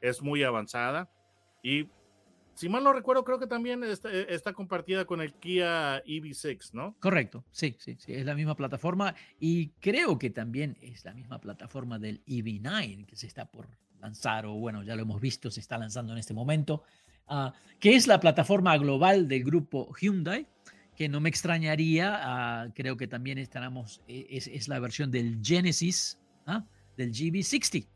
es 0.02 0.22
muy 0.22 0.44
avanzada. 0.44 1.10
Y 1.62 1.88
si 2.58 2.70
mal 2.70 2.84
no 2.84 2.94
recuerdo, 2.94 3.24
creo 3.24 3.40
que 3.40 3.48
también 3.48 3.84
está, 3.84 4.12
eh, 4.12 4.28
está, 4.30 4.54
compartida 4.54 5.06
con 5.06 5.22
el 5.22 5.34
Kia 5.34 6.04
EV6, 6.04 6.74
¿no? 6.74 6.96
Correcto, 7.00 7.44
sí, 7.52 7.76
sí, 7.78 7.98
sí, 8.00 8.14
es 8.14 8.26
la 8.26 8.36
misma 8.36 8.56
plataforma 8.56 9.14
y 9.40 9.70
creo 9.80 10.18
que 10.18 10.30
también 10.30 10.78
es 10.82 11.06
la 11.06 11.14
misma 11.14 11.40
plataforma 11.40 12.00
del 12.00 12.24
EV9 12.26 13.06
que 13.06 13.16
se 13.16 13.28
está 13.28 13.46
por 13.46 13.68
lanzar, 14.00 14.46
o 14.46 14.54
bueno, 14.54 14.84
ya 14.84 14.96
lo 14.96 15.04
hemos 15.04 15.22
visto, 15.22 15.52
se 15.52 15.60
está 15.60 15.78
lanzando 15.78 16.14
en 16.14 16.20
este 16.20 16.34
momento, 16.34 16.84
uh, 17.30 17.52
que 17.80 17.96
es 17.96 18.08
la 18.08 18.20
plataforma 18.20 18.78
global 18.78 19.28
del 19.28 19.44
grupo 19.44 19.94
Hyundai 20.00 20.48
que 20.98 21.08
no 21.08 21.22
me 21.22 21.30
extrañaría, 21.30 22.20
ah, 22.24 22.70
creo 22.74 22.98
que 22.98 23.08
también 23.08 23.38
estaremos, 23.38 24.02
e, 24.08 24.26
es, 24.32 24.68
la 24.68 24.80
versión 24.80 25.12
del 25.12 25.40
Genesis, 25.44 26.20
¿ah? 26.48 26.66
del 26.98 27.12
GB60. 27.14 27.88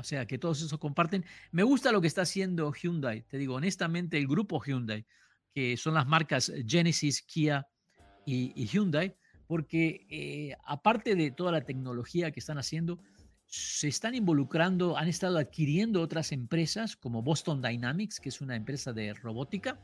O 0.00 0.02
sea, 0.02 0.26
que 0.26 0.38
todos 0.38 0.62
esos 0.62 0.78
comparten. 0.80 1.26
Me 1.52 1.62
gusta 1.62 1.92
lo 1.92 2.00
que 2.00 2.08
está 2.08 2.22
haciendo 2.22 2.72
Hyundai, 2.72 3.22
te 3.28 3.36
digo 3.36 3.54
honestamente, 3.54 4.16
el 4.16 4.26
grupo 4.26 4.60
Hyundai, 4.64 5.04
que 5.54 5.76
son 5.76 5.92
las 5.92 6.06
marcas 6.06 6.50
Genesis, 6.66 7.20
Kia 7.20 7.68
y, 8.24 8.66
Hyundai, 8.66 9.14
porque 9.46 10.06
eh, 10.08 10.56
aparte 10.64 11.14
de 11.16 11.30
toda 11.30 11.52
la 11.52 11.60
tecnología 11.66 12.30
que 12.30 12.40
están 12.40 12.56
haciendo, 12.56 12.98
se 13.44 13.88
están 13.88 14.14
involucrando, 14.14 14.96
han 14.96 15.08
estado 15.08 15.36
adquiriendo 15.36 16.00
otras 16.00 16.32
empresas 16.32 16.96
como 16.96 17.22
Boston 17.22 17.60
Dynamics, 17.60 18.20
que 18.20 18.30
es 18.30 18.40
una 18.40 18.56
empresa 18.56 18.94
de 18.94 19.12
robótica. 19.12 19.78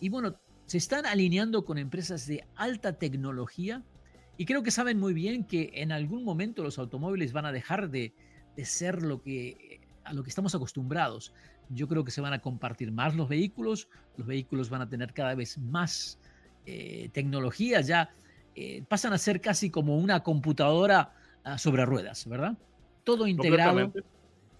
Y 0.00 0.08
bueno, 0.10 0.38
se 0.68 0.76
están 0.76 1.06
alineando 1.06 1.64
con 1.64 1.78
empresas 1.78 2.26
de 2.26 2.44
alta 2.54 2.92
tecnología 2.92 3.82
y 4.36 4.44
creo 4.44 4.62
que 4.62 4.70
saben 4.70 5.00
muy 5.00 5.14
bien 5.14 5.44
que 5.44 5.70
en 5.72 5.92
algún 5.92 6.24
momento 6.24 6.62
los 6.62 6.78
automóviles 6.78 7.32
van 7.32 7.46
a 7.46 7.52
dejar 7.52 7.88
de, 7.88 8.12
ser 8.64 9.02
lo 9.02 9.22
que, 9.22 9.80
a 10.04 10.12
lo 10.12 10.22
que 10.22 10.28
estamos 10.28 10.54
acostumbrados. 10.54 11.32
Yo 11.70 11.88
creo 11.88 12.04
que 12.04 12.10
se 12.10 12.20
van 12.20 12.34
a 12.34 12.40
compartir 12.40 12.92
más 12.92 13.16
los 13.16 13.30
vehículos, 13.30 13.88
los 14.18 14.26
vehículos 14.26 14.68
van 14.68 14.82
a 14.82 14.88
tener 14.90 15.14
cada 15.14 15.34
vez 15.34 15.56
más 15.56 16.18
eh, 16.66 17.08
tecnología, 17.14 17.80
ya 17.80 18.10
eh, 18.54 18.84
pasan 18.86 19.14
a 19.14 19.18
ser 19.18 19.40
casi 19.40 19.70
como 19.70 19.96
una 19.96 20.22
computadora 20.22 21.14
ah, 21.44 21.56
sobre 21.56 21.86
ruedas, 21.86 22.28
¿verdad? 22.28 22.58
Todo 23.04 23.26
integrado. 23.26 23.90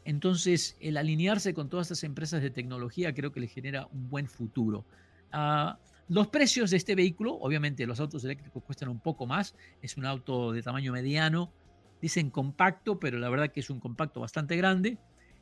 Entonces, 0.07 0.75
el 0.81 0.97
alinearse 0.97 1.53
con 1.53 1.69
todas 1.69 1.88
estas 1.88 2.03
empresas 2.03 2.41
de 2.41 2.49
tecnología 2.49 3.12
creo 3.12 3.31
que 3.31 3.41
le 3.41 3.47
genera 3.47 3.88
un 3.93 4.09
buen 4.09 4.27
futuro. 4.27 4.87
Ah, 5.33 5.79
los 6.09 6.29
precios 6.29 6.71
de 6.71 6.79
este 6.79 6.95
vehículo, 6.95 7.35
obviamente 7.35 7.87
los 7.87 8.00
autos 8.00 8.25
eléctricos 8.25 8.62
cuestan 8.62 8.88
un 8.88 9.00
poco 9.00 9.27
más, 9.27 9.55
es 9.83 9.97
un 9.97 10.07
auto 10.07 10.53
de 10.53 10.62
tamaño 10.62 10.93
mediano, 10.93 11.53
dicen 12.00 12.31
compacto, 12.31 12.99
pero 12.99 13.19
la 13.19 13.29
verdad 13.29 13.50
que 13.50 13.61
es 13.61 13.71
un 13.71 13.81
compacto 13.81 14.21
bastante 14.21 14.57
grande. 14.57 14.99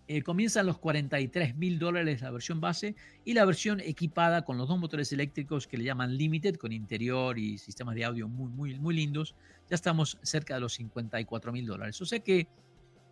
Eh, 0.08 0.22
comienzan 0.22 0.66
los 0.66 0.78
43 0.78 1.56
mil 1.56 1.80
dólares 1.80 2.20
la 2.20 2.30
versión 2.30 2.60
base 2.60 2.94
y 3.24 3.34
la 3.34 3.44
versión 3.44 3.80
equipada 3.80 4.44
con 4.44 4.56
los 4.56 4.68
dos 4.68 4.78
motores 4.78 5.12
eléctricos 5.12 5.66
que 5.66 5.78
le 5.78 5.84
llaman 5.84 6.16
Limited, 6.16 6.56
con 6.56 6.72
interior 6.72 7.38
y 7.38 7.58
sistemas 7.58 7.96
de 7.96 8.04
audio 8.04 8.28
muy, 8.28 8.50
muy, 8.50 8.78
muy 8.78 8.94
lindos, 8.94 9.34
ya 9.68 9.74
estamos 9.74 10.18
cerca 10.22 10.54
de 10.54 10.60
los 10.60 10.74
54 10.74 11.52
mil 11.52 11.66
dólares. 11.66 12.00
O 12.00 12.06
sea 12.06 12.20
que 12.20 12.46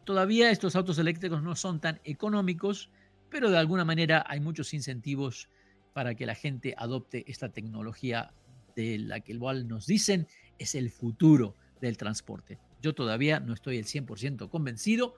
todavía 0.04 0.50
estos 0.50 0.76
autos 0.76 0.98
eléctricos 0.98 1.42
no 1.42 1.56
son 1.56 1.80
tan 1.80 2.00
económicos, 2.04 2.90
pero 3.28 3.50
de 3.50 3.58
alguna 3.58 3.84
manera 3.84 4.24
hay 4.28 4.38
muchos 4.38 4.72
incentivos 4.72 5.48
para 5.94 6.14
que 6.14 6.26
la 6.26 6.34
gente 6.34 6.74
adopte 6.76 7.24
esta 7.26 7.48
tecnología 7.48 8.34
de 8.76 8.98
la 8.98 9.20
que 9.20 9.32
igual 9.32 9.66
nos 9.66 9.86
dicen 9.86 10.26
es 10.58 10.74
el 10.74 10.90
futuro 10.90 11.56
del 11.80 11.96
transporte. 11.96 12.58
Yo 12.82 12.94
todavía 12.94 13.40
no 13.40 13.54
estoy 13.54 13.78
el 13.78 13.86
100% 13.86 14.50
convencido 14.50 15.16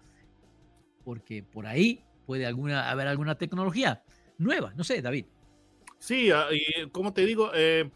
porque 1.04 1.42
por 1.42 1.66
ahí 1.66 2.04
puede 2.26 2.46
haber 2.46 3.08
alguna 3.08 3.34
tecnología 3.36 4.04
nueva. 4.38 4.72
No 4.76 4.84
sé, 4.84 5.02
David. 5.02 5.24
Sí, 5.98 6.30
ah, 6.30 6.48
y 6.52 6.88
como 6.90 7.12
te 7.12 7.24
digo, 7.24 7.50
eh, 7.54 7.90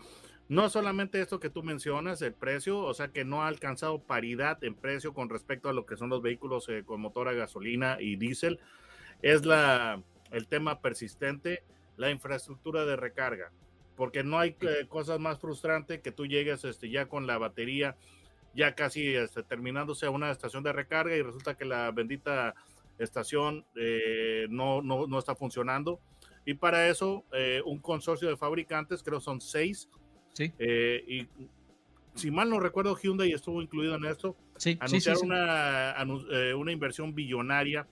no 0.48 0.68
solamente 0.70 1.20
esto 1.20 1.38
que 1.38 1.50
tú 1.50 1.62
mencionas, 1.62 2.22
el 2.22 2.32
precio, 2.32 2.78
o 2.78 2.94
sea 2.94 3.08
que 3.08 3.24
no 3.24 3.42
ha 3.42 3.48
alcanzado 3.48 4.00
paridad 4.00 4.62
en 4.64 4.74
precio 4.74 5.12
con 5.12 5.28
respecto 5.28 5.68
a 5.68 5.72
lo 5.72 5.84
que 5.84 5.96
son 5.96 6.08
los 6.08 6.22
vehículos 6.22 6.68
eh, 6.68 6.82
con 6.84 7.00
motor 7.00 7.28
a 7.28 7.34
gasolina 7.34 7.98
y 8.00 8.16
diésel, 8.16 8.58
es 9.22 9.44
la, 9.44 10.02
el 10.30 10.48
tema 10.48 10.80
persistente 10.80 11.62
la 12.00 12.10
infraestructura 12.10 12.86
de 12.86 12.96
recarga, 12.96 13.52
porque 13.94 14.24
no 14.24 14.38
hay 14.38 14.56
eh, 14.62 14.86
cosas 14.88 15.20
más 15.20 15.38
frustrantes 15.38 16.00
que 16.00 16.10
tú 16.10 16.26
llegues 16.26 16.64
este, 16.64 16.88
ya 16.88 17.06
con 17.06 17.26
la 17.26 17.36
batería 17.36 17.94
ya 18.54 18.74
casi 18.74 19.14
este, 19.14 19.42
terminándose 19.42 20.06
a 20.06 20.10
una 20.10 20.30
estación 20.30 20.64
de 20.64 20.72
recarga 20.72 21.14
y 21.14 21.22
resulta 21.22 21.56
que 21.56 21.66
la 21.66 21.90
bendita 21.92 22.54
estación 22.98 23.66
eh, 23.76 24.46
no, 24.48 24.80
no, 24.82 25.06
no, 25.06 25.18
está 25.18 25.36
funcionando. 25.36 26.00
Y 26.46 26.54
para 26.54 26.88
eso, 26.88 27.24
eh, 27.32 27.60
un 27.64 27.78
consorcio 27.78 28.28
de 28.28 28.36
fabricantes, 28.36 29.02
creo 29.02 29.20
son 29.20 29.40
seis, 29.40 29.88
sí. 30.32 30.52
y 30.58 31.28
si 32.14 32.30
mal 32.30 32.48
no 32.48 32.58
recuerdo, 32.58 32.96
Hyundai 32.96 33.30
estuvo 33.32 33.62
incluido 33.62 33.94
en 33.94 34.06
esto, 34.06 34.36
sí, 34.56 34.76
anunciaron 34.80 35.26
Una, 35.26 35.94
una 36.56 36.72
inversión 36.72 37.14
billonaria 37.14 37.86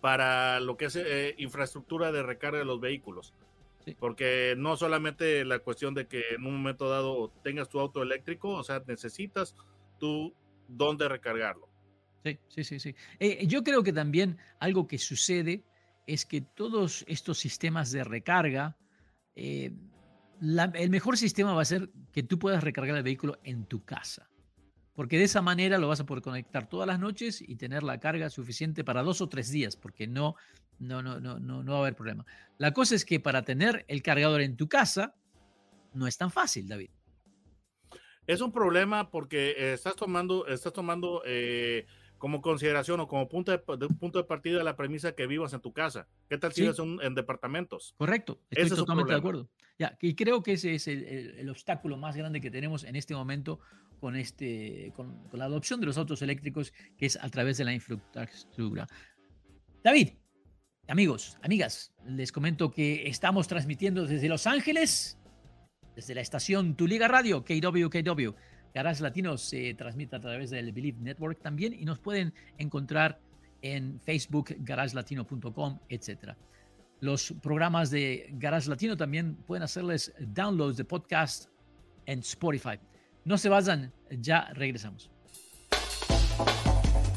para 0.00 0.60
lo 0.60 0.76
que 0.76 0.86
es 0.86 0.96
eh, 0.96 1.34
infraestructura 1.38 2.12
de 2.12 2.22
recarga 2.22 2.58
de 2.58 2.64
los 2.64 2.80
vehículos. 2.80 3.34
Porque 4.00 4.54
no 4.58 4.76
solamente 4.76 5.44
la 5.44 5.60
cuestión 5.60 5.94
de 5.94 6.08
que 6.08 6.34
en 6.34 6.44
un 6.44 6.56
momento 6.56 6.88
dado 6.88 7.32
tengas 7.44 7.68
tu 7.68 7.78
auto 7.78 8.02
eléctrico, 8.02 8.48
o 8.50 8.64
sea, 8.64 8.82
necesitas 8.84 9.54
tú 10.00 10.34
dónde 10.66 11.08
recargarlo. 11.08 11.68
Sí, 12.24 12.36
sí, 12.48 12.64
sí, 12.64 12.80
sí. 12.80 12.94
Eh, 13.20 13.46
yo 13.46 13.62
creo 13.62 13.84
que 13.84 13.92
también 13.92 14.38
algo 14.58 14.88
que 14.88 14.98
sucede 14.98 15.62
es 16.08 16.26
que 16.26 16.40
todos 16.40 17.04
estos 17.06 17.38
sistemas 17.38 17.92
de 17.92 18.02
recarga, 18.02 18.76
eh, 19.36 19.70
el 20.40 20.90
mejor 20.90 21.16
sistema 21.16 21.54
va 21.54 21.62
a 21.62 21.66
ser 21.66 21.88
que 22.12 22.24
tú 22.24 22.40
puedas 22.40 22.64
recargar 22.64 22.96
el 22.96 23.04
vehículo 23.04 23.38
en 23.44 23.66
tu 23.66 23.84
casa 23.84 24.28
porque 24.96 25.18
de 25.18 25.24
esa 25.24 25.42
manera 25.42 25.78
lo 25.78 25.88
vas 25.88 26.00
a 26.00 26.06
poder 26.06 26.22
conectar 26.22 26.68
todas 26.68 26.86
las 26.86 26.98
noches 26.98 27.44
y 27.46 27.56
tener 27.56 27.82
la 27.82 28.00
carga 28.00 28.30
suficiente 28.30 28.82
para 28.82 29.02
dos 29.02 29.20
o 29.20 29.28
tres 29.28 29.50
días, 29.50 29.76
porque 29.76 30.06
no, 30.06 30.34
no, 30.78 31.02
no, 31.02 31.20
no, 31.20 31.38
no, 31.38 31.62
no 31.62 31.72
va 31.72 31.78
a 31.78 31.80
haber 31.82 31.94
problema. 31.94 32.24
La 32.56 32.72
cosa 32.72 32.94
es 32.94 33.04
que 33.04 33.20
para 33.20 33.42
tener 33.42 33.84
el 33.88 34.02
cargador 34.02 34.40
en 34.40 34.56
tu 34.56 34.68
casa 34.68 35.14
no 35.92 36.06
es 36.06 36.16
tan 36.16 36.30
fácil, 36.30 36.66
David. 36.66 36.90
Es 38.26 38.40
un 38.40 38.50
problema 38.50 39.10
porque 39.10 39.50
eh, 39.50 39.74
estás 39.74 39.94
tomando, 39.94 40.46
estás 40.46 40.72
tomando 40.72 41.22
eh, 41.24 41.86
como 42.26 42.42
consideración 42.42 42.98
o 42.98 43.06
como 43.06 43.28
punto 43.28 43.52
de, 43.52 43.58
punto 43.60 44.18
de 44.18 44.24
partida 44.24 44.64
la 44.64 44.74
premisa 44.74 45.12
que 45.12 45.28
vivas 45.28 45.52
en 45.52 45.60
tu 45.60 45.72
casa. 45.72 46.08
¿Qué 46.28 46.36
tal 46.36 46.52
si 46.52 46.62
vives 46.62 46.76
en 46.80 47.14
departamentos? 47.14 47.94
Correcto, 47.96 48.40
estoy 48.50 48.78
totalmente 48.78 49.12
de 49.12 49.18
acuerdo. 49.20 49.48
Ya, 49.78 49.96
y 50.00 50.16
creo 50.16 50.42
que 50.42 50.54
ese 50.54 50.74
es 50.74 50.88
el, 50.88 51.04
el, 51.04 51.48
obstáculo 51.48 51.96
más 51.96 52.16
grande 52.16 52.40
que 52.40 52.50
tenemos 52.50 52.82
en 52.82 52.96
este 52.96 53.14
momento 53.14 53.60
con, 54.00 54.16
este, 54.16 54.92
con, 54.96 55.22
la 55.34 55.44
adopción 55.44 55.78
de 55.78 55.86
los 55.86 55.98
autos 55.98 56.20
eléctricos, 56.20 56.72
que 56.98 57.06
es 57.06 57.16
a 57.16 57.28
través 57.28 57.58
de 57.58 57.64
la 57.64 57.72
infraestructura. 57.72 58.88
David, 59.84 60.08
amigos, 60.88 61.38
amigas, 61.44 61.94
les 62.08 62.32
comento 62.32 62.72
que 62.72 63.06
estamos 63.06 63.46
transmitiendo 63.46 64.04
desde 64.04 64.28
Los 64.28 64.48
Ángeles, 64.48 65.16
desde 65.94 66.16
la 66.16 66.22
estación 66.22 66.74
Tu 66.74 66.88
Liga 66.88 67.06
Radio, 67.06 67.44
KWKW. 67.44 68.34
Garage 68.74 69.02
Latino 69.02 69.36
se 69.38 69.74
transmite 69.74 70.16
a 70.16 70.20
través 70.20 70.50
del 70.50 70.72
Believe 70.72 70.98
Network 71.00 71.40
también 71.40 71.72
y 71.72 71.84
nos 71.84 71.98
pueden 71.98 72.32
encontrar 72.58 73.18
en 73.62 74.00
Facebook, 74.00 74.54
garagelatino.com, 74.58 75.78
etc. 75.88 76.34
los 77.00 77.34
programas 77.42 77.90
de 77.90 78.28
Garage 78.32 78.68
Latino 78.68 78.96
también 78.96 79.34
pueden 79.34 79.62
hacerles 79.62 80.12
downloads 80.18 80.76
de 80.76 80.84
podcast 80.84 81.46
en 82.04 82.20
Spotify. 82.20 82.78
No 83.24 83.38
se 83.38 83.48
vayan, 83.48 83.92
ya 84.10 84.48
regresamos. 84.52 85.10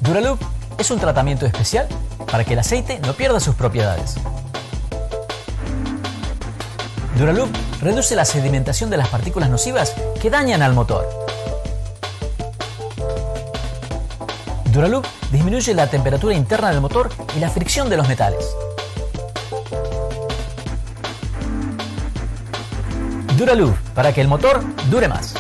Duraloop 0.02 0.42
es 0.80 0.90
un 0.92 1.00
tratamiento 1.00 1.46
especial 1.46 1.88
para 2.32 2.44
que 2.44 2.54
el 2.54 2.60
aceite 2.60 3.00
no 3.00 3.14
pierda 3.14 3.40
sus 3.40 3.54
propiedades. 3.54 4.16
Duraloop 7.18 7.50
reduce 7.82 8.16
la 8.16 8.24
sedimentación 8.24 8.90
de 8.90 8.98
las 8.98 9.10
partículas 9.10 9.50
nocivas 9.50 9.94
que 10.22 10.30
dañan 10.30 10.62
al 10.62 10.74
motor. 10.74 11.06
Duraloop 14.80 15.06
disminuye 15.30 15.74
la 15.74 15.90
temperatura 15.90 16.34
interna 16.34 16.72
del 16.72 16.80
motor 16.80 17.10
y 17.36 17.42
la 17.42 17.50
fricción 17.50 17.90
de 17.90 17.98
los 17.98 18.08
metales. 18.08 18.56
Duraloop, 23.38 23.76
para 23.94 24.14
que 24.14 24.22
el 24.22 24.30
motor 24.30 24.64
dure 24.90 25.10
más. 25.10 25.36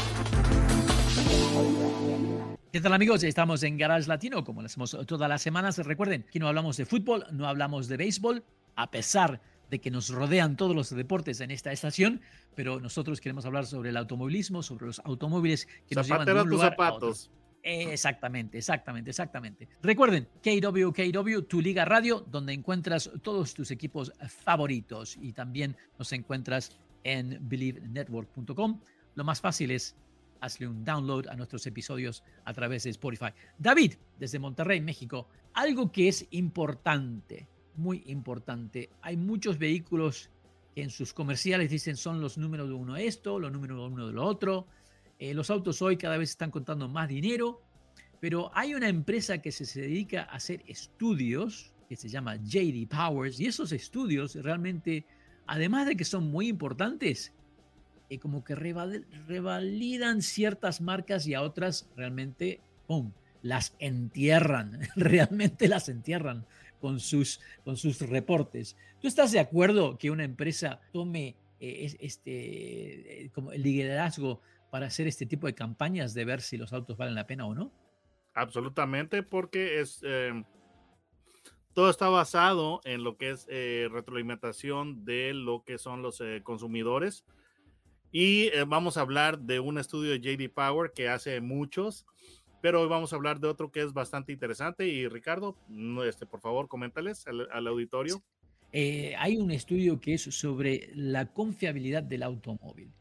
¿Qué 2.74 2.82
tal 2.82 2.92
amigos? 2.92 3.24
Estamos 3.24 3.64
en 3.64 3.78
Garage 3.78 4.10
Latino, 4.10 4.44
como 4.44 4.62
lo 4.62 4.66
hacemos 4.66 4.98
todas 5.08 5.30
las 5.30 5.42
semanas. 5.42 5.78
Recuerden 5.78 6.26
que 6.30 6.40
no 6.40 6.50
hablamos 6.50 6.76
de 6.76 6.86
fútbol, 6.86 7.26
no 7.32 7.48
hablamos 7.48 7.88
de 7.88 7.96
béisbol, 7.96 8.44
a 8.76 8.92
pesar 8.92 9.40
de 9.70 9.80
que 9.80 9.90
nos 9.90 10.10
rodean 10.10 10.58
todos 10.58 10.76
los 10.76 10.90
deportes 10.90 11.40
en 11.40 11.52
esta 11.52 11.72
estación, 11.72 12.20
pero 12.56 12.82
nosotros 12.82 13.22
queremos 13.22 13.46
hablar 13.46 13.66
sobre 13.68 13.92
el 13.92 13.96
automovilismo, 13.96 14.64
sobre 14.64 14.88
los 14.88 15.00
automóviles 15.06 15.66
que 15.88 15.96
nos 15.96 16.08
llevan 16.08 16.26
de 16.26 16.34
un 16.34 16.50
lugar 16.50 16.72
zapatos. 16.72 17.32
Exactamente, 17.64 18.58
exactamente, 18.58 19.10
exactamente. 19.10 19.68
Recuerden, 19.82 20.28
KW, 20.44 20.92
KW, 20.92 21.42
tu 21.42 21.62
liga 21.62 21.86
radio, 21.86 22.26
donde 22.30 22.54
encuentras 22.54 23.10
todos 23.22 23.54
tus 23.54 23.72
equipos 23.72 24.12
favoritos 24.28 25.18
y 25.22 25.34
también 25.34 25.76
nos 25.98 26.12
encuentras 26.14 26.78
en 27.04 27.38
believenetwork.com. 27.42 28.80
Lo 29.16 29.24
más 29.24 29.42
fácil 29.42 29.72
es 29.72 29.96
hazle 30.42 30.68
un 30.68 30.84
download 30.84 31.28
a 31.28 31.36
nuestros 31.36 31.66
episodios 31.68 32.24
a 32.46 32.54
través 32.54 32.84
de 32.84 32.92
Spotify. 32.92 33.32
David, 33.58 33.94
desde 34.18 34.40
Monterrey, 34.40 34.82
México, 34.82 35.28
algo 35.54 35.92
que 35.92 36.08
es 36.08 36.26
importante, 36.32 37.48
muy 37.76 38.04
importante. 38.08 38.90
Hay 39.02 39.18
muchos 39.18 39.58
vehículos 39.58 40.30
que 40.74 40.84
en 40.84 40.90
sus 40.90 41.14
comerciales 41.14 41.70
dicen 41.70 41.98
son 41.98 42.22
los 42.22 42.38
números 42.38 42.70
de 42.70 42.76
uno 42.76 42.96
esto, 42.96 43.40
los 43.40 43.52
números 43.52 43.78
de 43.78 43.94
uno 43.94 44.08
de 44.08 44.14
lo 44.14 44.26
otro. 44.26 44.68
Eh, 45.20 45.34
los 45.34 45.50
autos 45.50 45.82
hoy 45.82 45.98
cada 45.98 46.18
vez 46.18 46.30
están 46.30 46.50
contando 46.50 46.88
más 46.88 47.10
dinero, 47.10 47.62
pero 48.22 48.52
hay 48.54 48.74
una 48.74 48.88
empresa 48.88 49.40
que 49.40 49.52
se, 49.52 49.82
dedica 49.82 50.24
a 50.24 50.36
hacer 50.36 50.64
estudios 50.66 51.74
que 51.90 51.98
se 51.98 52.08
llama 52.08 52.38
JD 52.38 52.88
Powers 52.88 53.38
y 53.40 53.48
esos 53.48 53.74
estudios 53.74 54.36
realmente, 54.36 55.06
además 55.46 55.88
de 55.88 55.98
que 55.98 56.06
son 56.06 56.32
muy 56.32 56.48
importantes, 56.48 57.34
eh, 58.10 58.18
como 58.18 58.46
que 58.46 58.56
revalidan 58.56 60.22
ciertas 60.22 60.80
marcas 60.80 61.28
y 61.28 61.34
a 61.34 61.42
otras 61.42 61.90
realmente, 61.98 62.62
¡pum!, 62.88 63.12
las 63.42 63.76
entierran, 63.80 64.80
realmente 64.96 65.68
las 65.68 65.90
entierran 65.90 66.46
con 66.80 67.02
sus, 67.02 67.42
con 67.66 67.76
sus 67.76 68.00
reportes. 68.00 68.78
¿Tú 69.02 69.10
estás 69.10 69.34
de 69.34 69.40
acuerdo 69.40 69.98
que 69.98 70.12
una 70.12 70.24
empresa 70.24 70.80
tome 70.94 71.36
eh, 71.60 71.98
este, 72.00 73.32
como 73.34 73.52
el 73.52 73.64
liderazgo 73.64 74.40
para 74.70 74.88
hacer 74.88 75.08
este 75.08 75.26
tipo 75.26 75.48
de 75.48 75.56
campañas 75.56 76.14
de 76.14 76.26
ver 76.26 76.42
si 76.42 76.58
los 76.58 76.74
autos 76.74 76.98
valen 76.98 77.16
la 77.16 77.28
pena 77.28 77.46
o 77.46 77.56
no? 77.56 77.72
Absolutamente, 78.34 79.24
porque 79.24 79.80
es 79.80 80.02
em, 80.04 80.44
todo 81.80 81.90
está 81.90 82.10
basado 82.10 82.82
en 82.84 83.06
lo 83.06 83.16
que 83.16 83.32
es 83.32 83.48
eh, 83.50 83.88
retroalimentación 83.92 85.06
de 85.06 85.34
lo 85.34 85.64
que 85.64 85.78
son 85.78 86.02
los 86.02 86.20
eh, 86.20 86.42
consumidores. 86.44 87.24
Y 88.12 88.48
eh, 88.48 88.66
vamos 88.68 88.98
a 88.98 89.02
hablar 89.02 89.40
de 89.40 89.62
un 89.62 89.78
estudio 89.78 90.12
de 90.12 90.20
JD 90.20 90.52
Power 90.54 90.92
que 90.94 91.08
hace 91.10 91.40
muchos, 91.42 92.06
pero 92.62 92.82
hoy 92.82 92.90
vamos 92.90 93.14
a 93.14 93.16
hablar 93.16 93.40
de 93.40 93.48
otro 93.48 93.72
que 93.72 93.82
es 93.82 93.94
bastante 93.94 94.34
interesante. 94.34 94.88
Y 94.88 95.08
Ricardo, 95.08 95.56
este, 96.06 96.26
por 96.26 96.42
favor, 96.42 96.68
coméntales 96.68 97.26
al, 97.28 97.68
auditorio. 97.68 98.24
hay 98.74 99.38
un 99.38 99.52
estudio 99.52 100.02
que 100.02 100.16
es 100.16 100.24
sobre 100.24 100.92
la 100.96 101.32
confiabilidad 101.32 102.04
del 102.04 102.24
automóvil. 102.24 102.92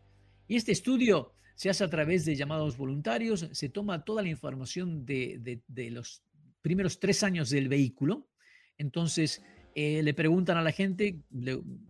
Y 0.47 0.55
este 0.55 0.71
estudio 0.71 1.33
se 1.59 1.69
hace 1.69 1.83
a 1.83 1.91
través 1.91 2.25
de 2.25 2.37
llamados 2.37 2.77
voluntarios, 2.77 3.49
se 3.51 3.69
toma 3.69 4.05
toda 4.05 4.23
la 4.23 4.29
información 4.29 5.05
de, 5.05 5.61
los 5.91 6.23
primeros 6.63 7.01
tres 7.01 7.25
años 7.25 7.51
del 7.51 7.69
vehículo. 7.69 8.29
Entonces, 8.77 9.43
eh, 9.75 10.01
le 10.05 10.15
preguntan 10.15 10.57
a 10.57 10.63
la 10.63 10.71
gente, 10.71 11.21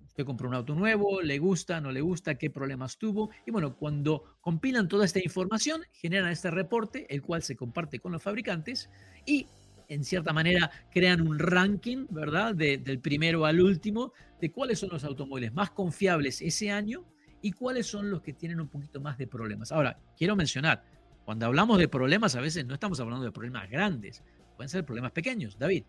usted 0.07 0.25
compró 0.25 0.49
un 0.49 0.55
auto 0.55 0.75
nuevo, 0.75 1.21
le 1.21 1.39
gusta, 1.39 1.83
no 1.83 1.93
le 1.93 2.01
gusta, 2.01 2.37
qué 2.37 2.49
problemas 2.49 2.97
tuvo. 2.97 3.29
Y 3.47 3.51
bueno, 3.51 3.77
cuando 3.77 4.39
compilan 4.41 4.89
toda 4.89 5.05
esta 5.05 5.23
información, 5.23 5.83
generan 5.93 6.33
este 6.33 6.51
reporte, 6.51 7.07
el 7.11 7.21
cual 7.21 7.43
se 7.43 7.55
comparte 7.55 8.01
con 8.01 8.13
los 8.13 8.23
fabricantes 8.23 8.89
y 9.27 9.49
en 9.89 10.03
cierta 10.03 10.33
manera 10.33 10.71
crean 10.91 11.21
un 11.21 11.39
ranking, 11.39 12.07
¿verdad? 12.09 12.55
del 12.55 13.01
primero 13.01 13.45
al 13.45 13.61
último, 13.61 14.15
de 14.41 14.51
cuáles 14.51 14.79
son 14.79 14.89
los 14.89 15.05
automóviles 15.05 15.53
más 15.53 15.73
confiables 15.73 16.41
ese 16.41 16.71
año 16.71 17.05
y 17.43 17.53
cuáles 17.53 17.87
son 17.87 18.11
los 18.11 18.23
que 18.23 18.33
tienen 18.33 18.61
un 18.61 18.69
poquito 18.69 19.01
más 19.01 19.19
de 19.19 19.27
problemas. 19.27 19.73
Ahora, 19.73 19.99
quiero 20.17 20.37
mencionar, 20.37 20.83
cuando 21.25 21.47
hablamos 21.47 21.79
de 21.79 21.89
problemas, 21.89 22.35
a 22.37 22.41
veces 22.41 22.65
no 22.67 22.75
estamos 22.75 23.01
hablando 23.01 23.25
de 23.25 23.33
problemas 23.33 23.71
grandes, 23.71 24.23
pueden 24.57 24.69
ser 24.69 24.85
problemas 24.85 25.13
pequeños. 25.13 25.59
David. 25.59 25.85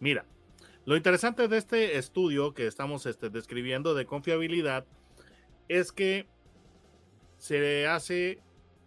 Mira, 0.00 0.24
lo 0.84 0.96
interesante 0.96 1.46
de 1.46 1.56
este 1.56 1.98
estudio 1.98 2.54
que 2.54 2.66
estamos 2.66 3.06
este, 3.06 3.30
describiendo 3.30 3.94
de 3.94 4.06
confiabilidad 4.06 4.86
es 5.68 5.92
que 5.92 6.26
se 7.38 7.86
hace 7.86 8.40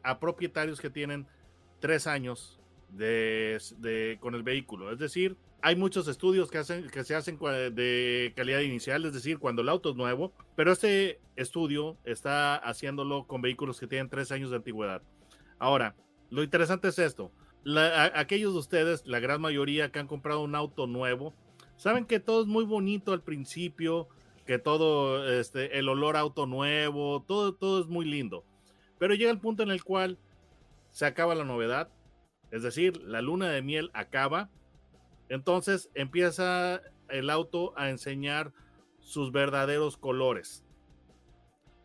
a 0.04 0.20
propietarios 0.20 0.82
que 0.82 0.90
tienen 0.90 1.28
tres 1.80 2.08
años 2.08 2.60
con 4.20 4.36
el 4.36 4.44
vehículo. 4.44 4.92
Es 4.92 5.00
decir, 5.00 5.38
hay 5.64 5.78
muchos 5.78 6.10
estudios 6.10 6.52
que, 6.52 6.58
hacen, 6.58 6.90
que 6.90 7.06
se 7.06 7.16
hacen 7.16 7.40
de 7.40 8.34
calidad 8.36 8.60
inicial, 8.60 9.06
es 9.06 9.14
decir, 9.14 9.40
cuando 9.40 9.62
el 9.62 9.70
auto 9.70 9.92
es 9.92 9.96
nuevo, 9.96 10.34
pero 10.58 10.74
este 10.74 11.22
estudio 11.38 11.98
está 12.04 12.58
haciéndolo 12.58 13.28
con 13.28 13.42
vehículos 13.42 13.80
que 13.80 13.88
tienen 13.88 14.10
tres 14.10 14.34
años 14.34 14.50
de 14.50 14.58
antigüedad. 14.58 15.02
Ahora, 15.60 15.96
lo 16.30 16.44
interesante 16.44 16.90
es 16.90 17.00
esto. 17.00 17.32
aquellos 18.14 18.52
de 18.52 18.60
ustedes, 18.60 19.08
la 19.08 19.22
gran 19.22 19.40
mayoría 19.40 19.90
que 19.90 20.00
han 20.00 20.08
comprado 20.08 20.42
un 20.42 20.54
auto 20.54 20.86
nuevo, 20.86 21.34
saben 21.78 22.04
que 22.04 22.20
todo 22.20 22.42
es 22.42 22.48
muy 22.48 22.66
bonito 22.66 23.14
al 23.14 23.22
principio, 23.22 24.10
que 24.46 24.60
todo, 24.60 25.26
este, 25.32 25.80
el 25.80 25.88
olor 25.88 26.18
auto 26.18 26.46
nuevo, 26.46 27.24
todo, 27.26 27.54
todo 27.54 27.80
es 27.80 27.88
muy 27.88 28.04
lindo. 28.04 28.44
Pero 29.00 29.16
llega 29.16 29.32
el 29.32 29.40
punto 29.40 29.64
en 29.64 29.72
el 29.72 29.82
cual 29.82 30.18
se 30.90 31.06
acaba 31.06 31.36
la 31.36 31.46
novedad, 31.46 31.88
es 32.52 32.64
decir, 32.64 33.02
la 33.04 33.22
luna 33.22 33.50
de 33.50 33.62
miel 33.62 33.92
acaba 33.94 34.50
entonces 35.30 35.90
empieza 35.94 36.82
el 37.10 37.30
auto 37.30 37.74
a 37.78 37.90
enseñar 37.90 38.54
sus 39.00 39.32
verdaderos 39.32 39.98
colores. 39.98 40.64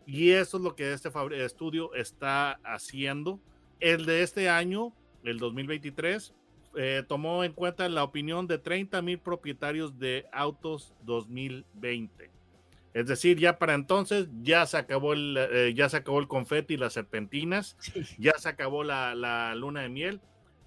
Y 0.07 0.31
eso 0.31 0.57
es 0.57 0.63
lo 0.63 0.75
que 0.75 0.93
este 0.93 1.11
estudio 1.45 1.95
está 1.95 2.53
haciendo. 2.65 3.41
El 3.79 4.07
de 4.07 4.23
este 4.23 4.49
año, 4.49 4.95
el 5.23 5.39
2023, 5.39 6.35
eh, 6.77 7.03
tomó 7.07 7.45
en 7.45 7.53
cuenta 7.53 7.89
la 7.89 8.05
opinión 8.05 8.47
de 8.47 8.59
30 8.59 9.03
mil 9.03 9.19
propietarios 9.19 9.99
de 9.99 10.27
autos 10.33 10.95
2020. 11.03 12.31
Es 12.95 13.07
decir, 13.07 13.39
ya 13.39 13.59
para 13.59 13.75
entonces 13.75 14.29
ya 14.43 14.65
se 14.67 14.77
acabó 14.77 15.13
el, 15.13 15.37
eh, 15.39 15.75
ya 15.75 15.89
se 15.89 15.99
acabó 15.99 16.21
el 16.21 16.29
confeti 16.29 16.75
y 16.75 16.77
las 16.79 16.95
serpentinas, 16.95 17.77
ya 18.19 18.33
se 18.39 18.49
acabó 18.49 18.85
la, 18.85 19.55
luna 19.55 19.83
de 19.83 19.89
miel. 19.89 20.21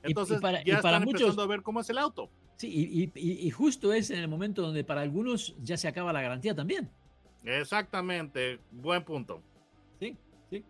Entonces 0.04 0.40
ya 0.66 0.76
están 0.76 1.04
empezando 1.04 1.42
a 1.42 1.48
ver 1.48 1.62
cómo 1.62 1.82
es 1.82 1.90
el 1.90 1.98
auto. 1.98 2.30
Sí, 2.62 3.12
y, 3.16 3.50
justo 3.50 3.92
es 3.92 4.12
en 4.12 4.20
el 4.20 4.28
momento 4.28 4.62
donde 4.62 4.84
para 4.84 5.02
algunos 5.02 5.56
ya 5.64 5.78
se 5.78 5.88
acaba 5.88 6.14
la 6.14 6.22
garantía 6.22 6.54
también. 6.54 6.92
Exactamente, 7.44 8.60
buen 8.70 9.04
punto. 9.04 9.42
Sí, 10.00 10.16
sí. 10.52 10.64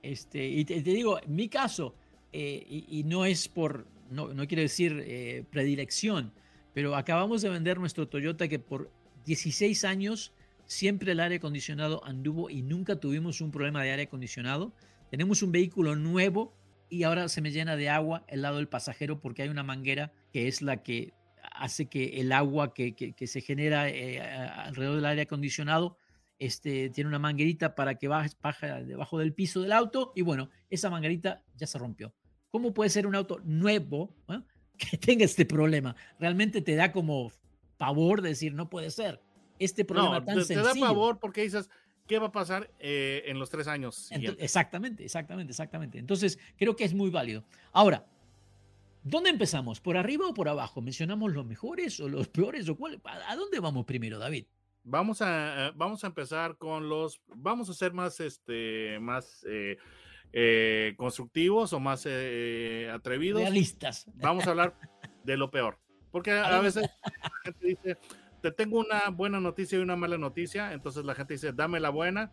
Este, 0.00 0.46
y 0.46 0.64
te, 0.64 0.80
digo, 0.80 1.18
mi 1.26 1.48
caso, 1.48 1.96
eh, 2.32 2.64
y, 2.68 3.02
no 3.02 3.24
es 3.24 3.48
por, 3.48 3.84
no, 4.10 4.32
no 4.32 4.46
quiero 4.46 4.62
decir 4.62 5.02
eh, 5.04 5.44
predilección, 5.50 6.32
pero 6.72 6.94
acabamos 6.94 7.42
de 7.42 7.48
vender 7.48 7.80
nuestro 7.80 8.06
Toyota 8.06 8.46
que 8.46 8.60
por 8.60 8.92
16 9.26 9.84
años 9.84 10.32
siempre 10.66 11.10
el 11.10 11.18
aire 11.18 11.34
acondicionado 11.34 12.04
anduvo 12.04 12.48
y 12.48 12.62
nunca 12.62 13.00
tuvimos 13.00 13.40
un 13.40 13.50
problema 13.50 13.82
de 13.82 13.90
aire 13.90 14.04
acondicionado. 14.04 14.72
Tenemos 15.10 15.42
un 15.42 15.50
vehículo 15.50 15.96
nuevo 15.96 16.54
y 16.88 17.02
ahora 17.02 17.28
se 17.28 17.40
me 17.40 17.50
llena 17.50 17.74
de 17.74 17.88
agua 17.88 18.24
el 18.28 18.42
lado 18.42 18.58
del 18.58 18.68
pasajero 18.68 19.18
porque 19.18 19.42
hay 19.42 19.48
una 19.48 19.64
manguera 19.64 20.12
que 20.32 20.46
es 20.46 20.62
la 20.62 20.84
que 20.84 21.12
hace 21.54 21.86
que 21.86 22.20
el 22.20 22.32
agua 22.32 22.74
que, 22.74 23.14
se 23.26 23.40
genera 23.40 23.88
eh, 23.88 24.20
alrededor 24.20 24.96
del 24.96 25.06
aire 25.06 25.22
acondicionado 25.22 25.96
este, 26.38 26.90
tiene 26.90 27.08
una 27.08 27.18
manguerita 27.18 27.74
para 27.74 27.94
que 27.94 28.08
baje, 28.08 28.34
debajo 28.84 29.18
del 29.18 29.32
piso 29.32 29.62
del 29.62 29.72
auto 29.72 30.12
y 30.14 30.22
bueno, 30.22 30.50
esa 30.68 30.90
manguerita 30.90 31.42
ya 31.56 31.66
se 31.66 31.78
rompió. 31.78 32.12
¿Cómo 32.50 32.74
puede 32.74 32.90
ser 32.90 33.06
un 33.06 33.14
auto 33.14 33.40
nuevo 33.44 34.14
que 34.78 34.98
tenga 34.98 35.24
este 35.24 35.46
problema? 35.46 35.96
Realmente 36.18 36.60
te 36.60 36.74
da 36.74 36.92
como 36.92 37.32
pavor 37.78 38.20
decir, 38.20 38.52
no 38.52 38.68
puede 38.68 38.90
ser. 38.90 39.22
este 39.58 39.84
problema 39.84 40.20
No, 40.20 40.24
tan 40.24 40.34
te, 40.36 40.40
te 40.42 40.46
sencillo. 40.54 40.74
da 40.74 40.88
pavor 40.88 41.18
porque 41.18 41.42
dices, 41.42 41.70
¿qué 42.06 42.18
va 42.18 42.26
a 42.26 42.32
pasar 42.32 42.70
eh, 42.78 43.22
en 43.26 43.38
los 43.38 43.48
tres 43.50 43.68
años 43.68 44.10
exactamente, 44.38 45.04
exactamente, 45.04 45.52
exactamente. 45.52 45.98
Entonces, 45.98 46.38
creo 46.56 46.76
que 46.76 46.84
es 46.84 46.94
muy 46.94 47.10
válido. 47.10 47.44
Ahora, 47.72 48.06
¿dónde 49.04 49.30
empezamos? 49.30 49.80
¿Por 49.80 49.96
arriba 49.96 50.26
o 50.26 50.34
por 50.34 50.48
abajo? 50.48 50.82
¿Mencionamos 50.82 51.32
los 51.32 51.46
mejores 51.46 52.00
o 52.00 52.08
los 52.08 52.28
peores 52.28 52.68
o 52.68 52.76
cuál? 52.76 53.00
¿A 53.04 53.36
dónde 53.36 53.60
vamos 53.60 53.84
primero, 53.84 54.18
David? 54.18 54.46
Vamos 54.82 55.22
a, 55.22 55.72
vamos 55.76 56.02
a 56.04 56.08
empezar 56.08 56.58
con 56.58 56.88
los, 56.88 57.22
vamos 57.28 57.70
a 57.70 57.74
ser 57.74 57.92
más, 57.92 58.20
este, 58.20 58.98
más 59.00 59.46
eh, 59.48 59.78
eh, 60.32 60.94
constructivos 60.96 61.72
o 61.72 61.80
más 61.80 62.04
eh, 62.06 62.90
atrevidos. 62.92 63.40
Realistas. 63.40 64.06
Vamos 64.16 64.46
a 64.46 64.50
hablar 64.50 64.74
de 65.24 65.36
lo 65.36 65.50
peor. 65.50 65.78
Porque 66.10 66.32
a, 66.32 66.60
veces 66.60 66.82
la 67.02 67.30
gente 67.44 67.66
dice, 67.66 67.98
te 68.40 68.52
tengo 68.52 68.78
una 68.78 69.08
buena 69.10 69.40
noticia 69.40 69.78
y 69.78 69.82
una 69.82 69.96
mala 69.96 70.18
noticia. 70.18 70.72
Entonces 70.72 71.04
la 71.04 71.14
gente 71.14 71.34
dice, 71.34 71.52
dame 71.52 71.80
la 71.80 71.90
buena. 71.90 72.32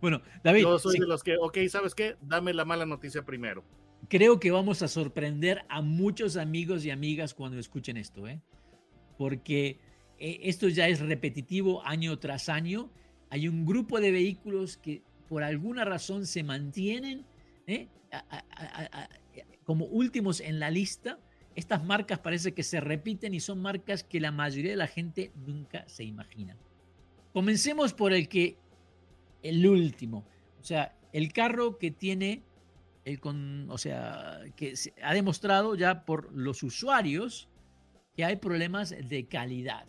Bueno, 0.00 0.22
David, 0.42 0.62
Yo 0.62 0.78
soy 0.78 0.94
sí, 0.94 1.00
de 1.00 1.06
los 1.06 1.22
que, 1.22 1.36
ok, 1.36 1.58
¿sabes 1.68 1.94
qué? 1.94 2.16
Dame 2.22 2.54
la 2.54 2.64
mala 2.64 2.86
noticia 2.86 3.22
primero. 3.24 3.64
Creo 4.10 4.40
que 4.40 4.50
vamos 4.50 4.82
a 4.82 4.88
sorprender 4.88 5.64
a 5.68 5.80
muchos 5.80 6.36
amigos 6.36 6.84
y 6.84 6.90
amigas 6.90 7.32
cuando 7.32 7.58
escuchen 7.58 7.96
esto, 7.96 8.26
¿eh? 8.26 8.42
Porque 9.16 9.78
eh, 10.18 10.40
esto 10.42 10.68
ya 10.68 10.88
es 10.88 10.98
repetitivo 10.98 11.86
año 11.86 12.18
tras 12.18 12.48
año. 12.48 12.90
Hay 13.30 13.46
un 13.46 13.64
grupo 13.64 14.00
de 14.00 14.10
vehículos 14.10 14.76
que 14.76 15.02
por 15.28 15.44
alguna 15.44 15.84
razón 15.84 16.26
se 16.26 16.42
mantienen 16.42 17.24
¿eh? 17.68 17.88
como 19.62 19.84
últimos 19.86 20.40
en 20.40 20.58
la 20.58 20.70
lista. 20.70 21.20
Estas 21.54 21.84
marcas 21.84 22.18
parece 22.18 22.52
que 22.52 22.64
se 22.64 22.80
repiten 22.80 23.32
y 23.32 23.38
son 23.38 23.62
marcas 23.62 24.02
que 24.02 24.18
la 24.18 24.32
mayoría 24.32 24.72
de 24.72 24.76
la 24.76 24.88
gente 24.88 25.30
nunca 25.46 25.88
se 25.88 26.02
imagina. 26.02 26.56
Comencemos 27.32 27.94
por 27.94 28.12
el 28.12 28.28
que, 28.28 28.56
el 29.44 29.64
último, 29.64 30.26
o 30.60 30.64
sea, 30.64 30.96
el 31.12 31.32
carro 31.32 31.78
que 31.78 31.92
tiene 31.92 32.42
el 33.04 33.20
con, 33.20 33.70
o 33.70 33.78
sea, 33.78 34.40
que 34.56 34.76
se 34.76 34.94
ha 35.02 35.14
demostrado 35.14 35.74
ya 35.74 36.04
por 36.04 36.32
los 36.32 36.62
usuarios 36.62 37.48
que 38.14 38.24
hay 38.24 38.36
problemas 38.36 38.90
de 38.90 39.26
calidad. 39.26 39.86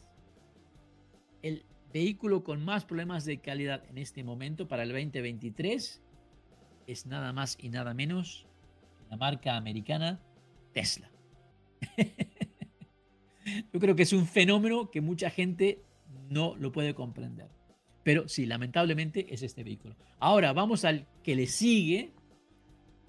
El 1.42 1.66
vehículo 1.94 2.44
con 2.44 2.64
más 2.64 2.86
problemas 2.86 3.26
de 3.26 3.40
calidad 3.40 3.84
en 3.90 3.98
este 3.98 4.24
momento 4.24 4.68
para 4.68 4.84
el 4.84 4.90
2023 4.90 6.02
es 6.88 7.06
nada 7.06 7.34
más 7.34 7.58
y 7.60 7.70
nada 7.70 7.94
menos 7.94 8.48
la 9.10 9.18
marca 9.18 9.58
americana 9.58 10.22
Tesla. 10.74 11.12
Yo 13.74 13.80
creo 13.80 13.96
que 13.96 14.04
es 14.04 14.14
un 14.14 14.26
fenómeno 14.26 14.92
que 14.92 15.02
mucha 15.02 15.30
gente 15.30 15.84
no 16.30 16.56
lo 16.56 16.72
puede 16.72 16.94
comprender. 16.94 17.50
Pero 18.04 18.28
sí, 18.28 18.46
lamentablemente 18.46 19.34
es 19.34 19.44
este 19.44 19.64
vehículo. 19.64 19.96
Ahora 20.20 20.54
vamos 20.54 20.86
al 20.86 21.08
que 21.24 21.36
le 21.36 21.48
sigue, 21.48 22.14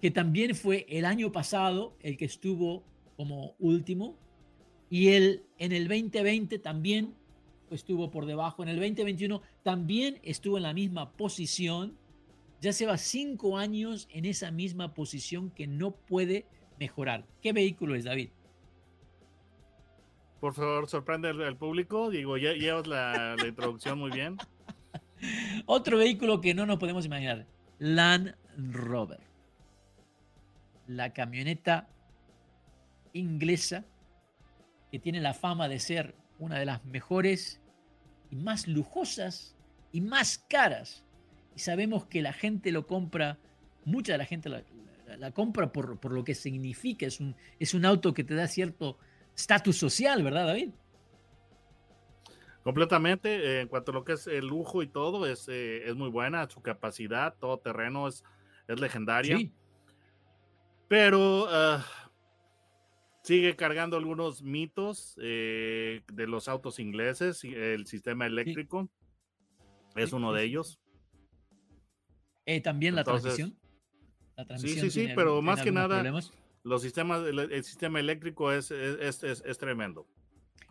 que 0.03 0.11
también 0.11 0.57
fue 0.57 0.85
el 0.89 1.05
año 1.05 1.31
pasado 1.31 1.97
el 2.01 2.17
que 2.17 2.25
estuvo 2.25 2.83
como 3.17 3.55
último. 3.61 4.17
Y 4.91 5.11
él 5.11 5.45
en 5.59 5.71
el 5.71 5.87
2020 5.87 6.59
también 6.59 7.15
estuvo 7.71 8.11
por 8.11 8.27
debajo. 8.27 8.65
En 8.65 8.69
el 8.69 8.81
2021 8.81 9.41
también 9.63 10.19
estuvo 10.25 10.57
en 10.57 10.65
la 10.65 10.75
misma 10.75 11.13
posición. 11.13 11.97
Ya 12.61 12.73
lleva 12.73 12.99
cinco 12.99 13.57
años 13.57 14.09
en 14.11 14.25
esa 14.25 14.51
misma 14.51 14.93
posición 14.93 15.51
que 15.51 15.69
no 15.69 15.93
puede 15.93 16.47
mejorar. 16.81 17.25
¿Qué 17.41 17.53
vehículo 17.53 17.95
es, 17.95 18.03
David? 18.03 18.31
Por 20.41 20.53
favor, 20.53 20.89
sorprende 20.89 21.29
al, 21.29 21.41
al 21.43 21.57
público. 21.57 22.11
Digo, 22.11 22.37
ya 22.39 22.55
llevas 22.55 22.89
la, 22.89 23.37
la 23.37 23.47
introducción 23.47 24.01
muy 24.01 24.11
bien. 24.11 24.37
Otro 25.67 25.99
vehículo 25.99 26.41
que 26.41 26.55
no 26.55 26.67
nos 26.67 26.79
podemos 26.79 27.07
imaginar. 27.07 27.47
Land 27.79 28.35
Rover. 28.57 29.32
La 30.87 31.13
camioneta 31.13 31.89
inglesa 33.13 33.85
que 34.91 34.99
tiene 34.99 35.21
la 35.21 35.35
fama 35.35 35.69
de 35.69 35.79
ser 35.81 36.15
una 36.39 36.59
de 36.59 36.67
las 36.67 36.85
mejores 36.85 37.61
y 38.31 38.37
más 38.37 38.67
lujosas 38.69 39.57
y 39.93 40.01
más 40.01 40.39
caras. 40.49 41.05
Y 41.55 41.61
sabemos 41.61 42.07
que 42.07 42.23
la 42.23 42.33
gente 42.33 42.73
lo 42.73 42.87
compra, 42.87 43.39
mucha 43.85 44.13
de 44.13 44.19
la 44.19 44.25
gente 44.27 44.49
la, 44.49 44.63
la- 45.07 45.17
la 45.17 45.31
compra 45.31 45.71
por, 45.73 45.99
por 46.01 46.13
lo 46.13 46.25
que 46.25 46.35
significa. 46.35 47.07
Es 47.07 47.21
un, 47.21 47.37
es 47.59 47.75
un 47.75 47.85
auto 47.85 48.15
que 48.15 48.25
te 48.25 48.35
da 48.35 48.49
cierto 48.49 48.99
estatus 49.37 49.77
social, 49.77 50.23
¿verdad, 50.23 50.47
David? 50.47 50.71
Completamente, 52.63 53.29
eh, 53.35 53.61
en 53.63 53.69
cuanto 53.69 53.91
a 53.91 53.95
lo 53.95 54.05
que 54.05 54.13
es 54.13 54.27
el 54.29 54.47
lujo 54.47 54.83
y 54.83 54.87
todo, 54.87 55.27
es, 55.27 55.49
eh, 55.49 55.89
es 55.89 55.97
muy 55.97 56.09
buena, 56.09 56.49
su 56.49 56.63
capacidad, 56.63 57.35
todo 57.41 57.59
terreno 57.59 58.07
es, 58.09 58.23
es 58.69 58.79
legendaria, 58.79 59.37
Sí. 59.37 59.53
Pero 60.93 61.47
ah, 61.49 61.83
sigue 63.23 63.57
cargando 63.57 63.97
algunos 63.97 64.43
mitos 64.43 65.17
eh, 65.23 66.03
de 66.13 66.27
los 66.27 66.49
autos 66.49 66.79
ingleses, 66.79 67.43
el 67.45 67.87
sistema 67.87 68.27
eléctrico 68.27 68.91
es 69.97 70.11
Sí, 70.11 70.17
uno 70.17 70.33
sí, 70.33 70.37
de 70.37 70.43
sí, 70.43 70.49
ellos. 70.51 70.81
Eh, 72.45 72.61
también 72.61 72.95
la 72.95 73.01
Entonces, 73.01 73.23
transmisión. 73.37 73.59
La 74.37 74.43
sí, 74.43 74.49
transmisión 74.49 74.91
sí, 74.91 74.99
tiene- 75.01 75.15
pero 75.15 75.31
tiene 75.37 75.47
más 75.47 75.63
que 75.63 75.73
nada- 75.73 75.97
problemas. 75.97 76.31
Los 76.63 76.83
sistemas, 76.83 77.27
el, 77.27 77.39
el 77.39 77.65
sistema 77.65 77.99
eléctrico 77.99 78.53
es, 78.53 78.71
es, 78.71 78.99
es- 79.01 79.23
es- 79.25 79.43
es 79.47 79.57
tremendo. 79.57 80.07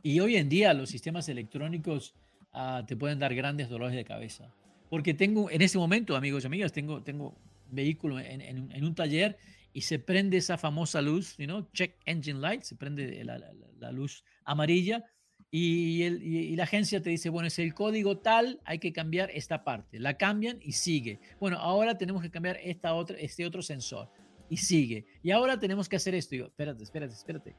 Y 0.04 0.20
hoy 0.20 0.36
en 0.36 0.50
día 0.50 0.72
los 0.76 0.90
sistemas 0.92 1.30
electrónicos 1.30 2.14
ah, 2.54 2.84
te 2.88 2.96
pueden 2.96 3.18
dar 3.18 3.34
grandes 3.34 3.70
dolores 3.70 3.96
de 3.96 4.06
cabeza. 4.06 4.54
Porque 4.92 5.16
tengo, 5.16 5.50
en 5.50 5.64
este 5.64 5.80
momento, 5.80 6.16
amigos 6.16 6.44
y 6.44 6.46
amigas, 6.46 6.72
tengo, 6.72 7.02
tengo 7.02 7.34
vehículo 7.72 8.20
en, 8.20 8.42
en 8.42 8.72
en 8.72 8.84
un 8.86 8.94
taller 8.94 9.38
y 9.74 9.82
se 9.82 10.00
prende 10.00 10.38
esa 10.38 10.58
famosa 10.58 11.02
luz, 11.02 11.36
you 11.38 11.46
know, 11.46 11.68
check 11.74 11.96
engine 12.06 12.40
light, 12.40 12.64
se 12.64 12.76
prende 12.76 13.24
la, 13.24 13.38
la- 13.40 13.54
la- 13.80 13.92
luz 13.92 14.24
amarilla 14.44 15.06
y, 15.50 16.04
el- 16.04 16.22
y- 16.24 16.38
y 16.52 16.56
la 16.56 16.64
agencia 16.64 17.02
te 17.02 17.10
dice, 17.10 17.30
bueno, 17.30 17.48
es 17.48 17.58
el 17.60 17.74
código 17.74 18.18
tal, 18.20 18.60
hay 18.66 18.80
que 18.80 18.92
cambiar 18.94 19.30
esta 19.32 19.64
parte. 19.64 20.00
La 20.00 20.18
cambian 20.18 20.60
y 20.62 20.74
sigue. 20.74 21.20
Bueno, 21.40 21.58
ahora 21.58 21.98
tenemos 21.98 22.22
que 22.22 22.30
cambiar 22.30 22.58
esta 22.64 22.94
otra, 22.94 23.18
este 23.18 23.46
otro 23.46 23.62
sensor 23.62 24.10
y 24.50 24.58
sigue. 24.58 25.06
Y 25.24 25.32
ahora 25.32 25.60
tenemos 25.60 25.88
que 25.90 25.96
hacer 25.96 26.16
esto. 26.16 26.36
Y 26.36 26.40
yo, 26.40 26.46
espérate, 26.48 26.84
espérate, 26.84 27.14
espérate. 27.14 27.56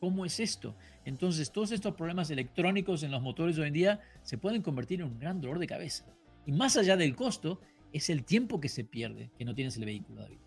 ¿Cómo 0.00 0.26
es 0.26 0.38
esto? 0.40 0.76
Entonces, 1.06 1.50
todos 1.50 1.72
estos 1.72 1.94
problemas 1.94 2.30
electrónicos 2.30 3.02
en 3.02 3.10
los 3.10 3.22
motores 3.22 3.56
hoy 3.58 3.68
en 3.68 3.72
día 3.72 4.00
se 4.22 4.36
pueden 4.36 4.60
convertir 4.60 5.00
en 5.00 5.06
un 5.06 5.18
gran 5.18 5.40
dolor 5.40 5.58
de 5.58 5.66
cabeza. 5.66 6.04
Y 6.46 6.52
más 6.52 6.76
allá 6.76 6.96
del 6.96 7.16
costo, 7.16 7.60
es 7.92 8.10
el 8.10 8.24
tiempo 8.24 8.60
que 8.60 8.68
se 8.68 8.84
pierde 8.84 9.30
que 9.38 9.44
no 9.46 9.54
tienes 9.54 9.76
el 9.78 9.86
vehículo, 9.86 10.20
David. 10.22 10.38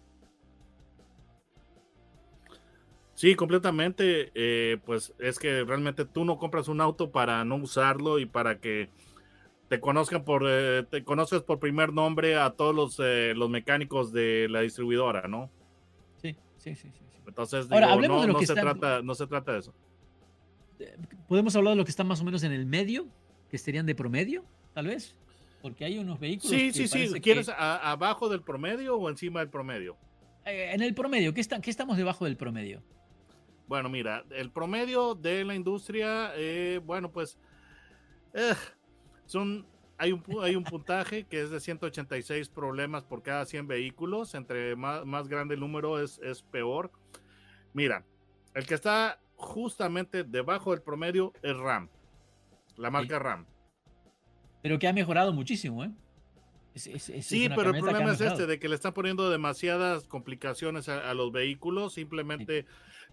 Sí, 3.17 3.33
completamente. 3.33 4.31
eh, 4.35 4.77
pues 4.85 5.11
es 5.17 5.39
que 5.39 5.63
realmente 5.63 6.05
tú 6.05 6.23
no 6.23 6.37
compras 6.37 6.67
un 6.67 6.79
auto 6.81 7.09
para 7.11 7.43
no 7.45 7.55
usarlo 7.55 8.19
y 8.19 8.27
para 8.27 8.59
que 8.59 8.89
te 9.69 9.79
conozcan 9.79 10.23
por, 10.23 10.43
eh, 10.47 10.83
te 10.87 11.03
conozcas 11.03 11.41
por 11.41 11.59
primer 11.59 11.91
nombre 11.93 12.35
a 12.37 12.51
todos 12.51 12.75
los, 12.75 12.99
eh, 13.03 13.33
los 13.35 13.49
mecánicos 13.49 14.13
de 14.13 14.47
la 14.51 14.61
distribuidora, 14.61 15.27
¿no? 15.27 15.49
Sí, 16.21 16.35
sí, 16.57 16.75
sí, 16.75 16.91
sí. 16.91 17.03
sí. 17.11 17.17
Entonces, 17.27 17.65
Ahora, 17.71 17.87
digo, 17.87 17.93
hablemos 17.95 18.17
no, 18.17 18.21
de 18.21 18.27
lo 18.27 18.33
no 18.33 18.39
que 18.39 18.45
se 18.45 18.53
trata, 18.53 19.01
no 19.01 19.15
se 19.15 19.25
trata 19.25 19.53
de 19.53 19.59
eso. 19.59 19.73
Eh, 20.79 20.95
Podemos 21.27 21.55
hablar 21.55 21.71
de 21.71 21.77
lo 21.77 21.85
que 21.85 21.91
está 21.91 22.03
más 22.03 22.21
o 22.21 22.23
menos 22.23 22.43
en 22.43 22.51
el 22.51 22.67
medio, 22.67 23.07
que 23.49 23.57
serían 23.57 23.87
de 23.87 23.95
promedio, 23.95 24.45
tal 24.75 24.85
vez. 24.85 25.15
Porque 25.63 25.85
hay 25.85 25.97
unos 25.97 26.19
vehículos. 26.19 26.55
Sí, 26.55 26.67
que 26.67 26.87
sí, 26.87 26.87
sí. 27.07 27.13
que- 27.15 27.21
¿Quieres 27.21 27.49
a- 27.49 27.91
abajo 27.91 28.29
del 28.29 28.43
promedio 28.43 28.95
o 28.95 29.09
encima 29.09 29.39
del 29.39 29.49
promedio? 29.49 29.97
eh, 30.45 30.71
en 30.73 30.81
el 30.83 30.93
promedio, 30.93 31.33
¿qué, 31.33 31.41
está, 31.41 31.59
¿qué 31.59 31.71
estamos 31.71 31.97
debajo 31.97 32.23
del 32.25 32.37
promedio? 32.37 32.83
Bueno, 33.67 33.89
mira, 33.89 34.23
el 34.31 34.49
promedio 34.51 35.13
de 35.15 35.43
la 35.43 35.53
industria, 35.55 36.31
eh, 36.35 36.79
bueno, 36.85 37.11
pues 37.11 37.37
eh, 38.33 38.53
son, 39.25 39.65
hay 39.97 40.13
un, 40.13 40.23
hay 40.41 40.55
un 40.55 40.63
puntaje 40.63 41.25
que 41.25 41.41
es 41.41 41.49
de 41.49 41.59
186 41.59 42.47
problemas 42.49 43.03
por 43.03 43.21
cada 43.23 43.45
100 43.45 43.67
vehículos. 43.67 44.35
Entre 44.35 44.75
más, 44.77 45.05
más 45.05 45.27
grande 45.27 45.55
el 45.55 45.59
número 45.59 45.99
es, 46.01 46.17
es 46.19 46.43
peor. 46.43 46.91
Mira, 47.73 48.05
el 48.53 48.65
que 48.65 48.73
está 48.73 49.19
justamente 49.35 50.23
debajo 50.23 50.71
del 50.71 50.81
promedio 50.81 51.33
es 51.43 51.55
RAM, 51.57 51.89
la 52.77 52.89
marca 52.89 53.19
RAM. 53.19 53.45
Pero 54.63 54.79
que 54.79 54.87
ha 54.87 54.93
mejorado 54.93 55.33
muchísimo, 55.33 55.83
¿eh? 55.83 55.91
Es- 56.73 56.87
es- 56.87 57.09
es- 57.09 57.09
es 57.09 57.25
Sí, 57.27 57.49
pero 57.49 57.71
el 57.71 57.81
problema 57.81 58.11
es 58.13 58.21
este, 58.21 58.45
de 58.47 58.59
que 58.59 58.69
le 58.69 58.75
están 58.75 58.93
poniendo 58.93 59.29
demasiadas 59.29 60.05
complicaciones 60.07 60.87
a, 60.89 61.09
a 61.09 61.13
los 61.13 61.31
vehículos, 61.31 61.93
simplemente 61.93 62.65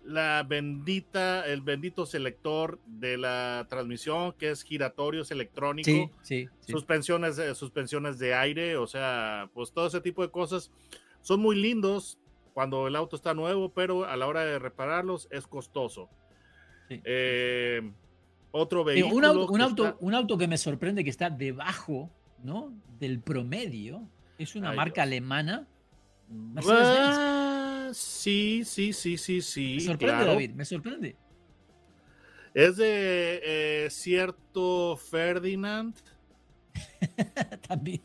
la 0.04 0.42
bendita, 0.46 1.46
el 1.46 1.62
bendito 1.62 2.04
selector 2.06 2.78
de 2.86 3.16
la 3.16 3.66
transmisión, 3.70 4.32
que 4.34 4.50
es 4.50 4.62
giratorio, 4.62 5.22
es 5.22 5.30
electrónico, 5.30 5.86
Sí, 5.90 6.10
sí, 6.22 6.48
sí. 6.60 6.72
suspensiones, 6.72 7.36
de- 7.36 7.54
suspensiones 7.54 8.18
de 8.18 8.34
aire, 8.34 8.76
o 8.76 8.86
sea, 8.86 9.48
pues 9.54 9.72
todo 9.72 9.86
ese 9.86 10.00
tipo 10.02 10.22
de 10.22 10.30
cosas 10.30 10.70
son 11.22 11.40
muy 11.40 11.56
lindos 11.56 12.18
cuando 12.52 12.86
el 12.86 12.96
auto 12.96 13.16
está 13.16 13.32
nuevo, 13.34 13.70
pero 13.72 14.04
a 14.04 14.16
la 14.16 14.26
hora 14.26 14.44
de 14.44 14.58
repararlos 14.58 15.26
es 15.30 15.46
costoso. 15.46 16.08
Eh, 16.90 17.80
otro 18.52 18.82
Eh, 18.82 18.94
vehículo. 18.94 19.16
un, 19.16 19.24
auto, 19.24 19.46
un, 19.52 19.56
que 19.56 19.62
auto, 19.64 19.86
está- 19.86 19.96
un 20.00 20.14
auto 20.14 20.38
que 20.38 20.46
me 20.46 20.58
sorprende 20.58 21.02
que 21.02 21.10
está 21.10 21.30
debajo 21.30 22.10
¿no? 22.42 22.72
del 23.00 23.20
promedio 23.20 24.06
es 24.38 24.54
una 24.54 24.70
Ay, 24.70 24.76
marca 24.76 25.02
Dios. 25.02 25.06
alemana. 25.06 25.66
Sí, 27.96 28.62
sí, 28.64 28.92
sí, 28.92 29.16
sí, 29.16 29.40
sí. 29.40 29.74
me 29.76 29.80
sorprende, 29.80 30.14
claro. 30.16 30.32
David, 30.32 30.50
me 30.52 30.64
sorprende. 30.64 31.16
Es 32.52 32.76
de 32.76 33.40
eh, 33.44 33.88
cierto 33.90 34.96
Ferdinand. 34.96 35.94
también. 37.68 38.02